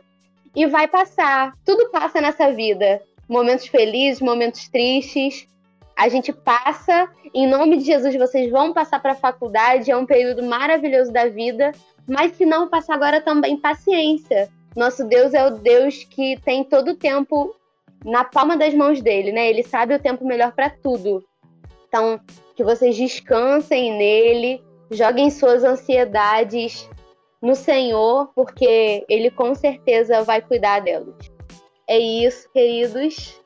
[0.56, 1.54] e vai passar.
[1.66, 3.02] Tudo passa nessa vida.
[3.28, 5.48] Momentos felizes, momentos tristes.
[5.96, 7.10] A gente passa.
[7.34, 9.92] Em nome de Jesus, vocês vão passar para a faculdade.
[9.92, 11.74] É um período maravilhoso da vida.
[12.08, 14.50] Mas se não passar agora também, paciência.
[14.76, 17.56] Nosso Deus é o Deus que tem todo o tempo
[18.04, 19.50] na palma das mãos dele, né?
[19.50, 21.24] Ele sabe o tempo melhor para tudo.
[21.88, 22.20] Então,
[22.56, 24.62] que vocês descansem nele,
[24.92, 26.90] joguem suas ansiedades
[27.42, 31.16] no Senhor, porque Ele com certeza vai cuidar delas.
[31.88, 33.40] É isso, queridos.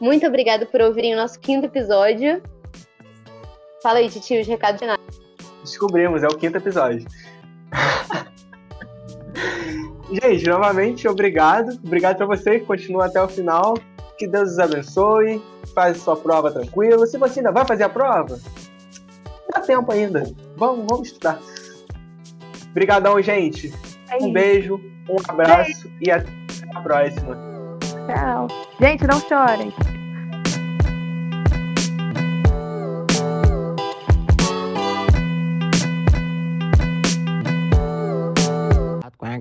[0.00, 2.42] Muito obrigada por ouvirem o nosso quinto episódio.
[3.82, 5.00] Fala aí, Titi, os recados finais.
[5.62, 7.06] Descobrimos, é o quinto episódio.
[10.12, 11.72] Gente, novamente, obrigado.
[11.84, 13.74] Obrigado pra você que continua até o final.
[14.18, 15.42] Que Deus os abençoe.
[15.74, 17.06] Faz sua prova tranquilo.
[17.06, 18.38] Se você ainda vai fazer a prova,
[19.52, 20.24] dá tempo ainda.
[20.56, 21.38] Vamos, vamos estudar.
[22.70, 23.72] Obrigadão, gente.
[24.10, 26.28] É Um beijo, um abraço e até
[26.74, 27.36] a próxima.
[28.06, 28.48] Tchau.
[28.80, 29.72] Gente, não chorem.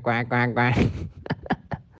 [0.03, 0.73] quạt quạt quạt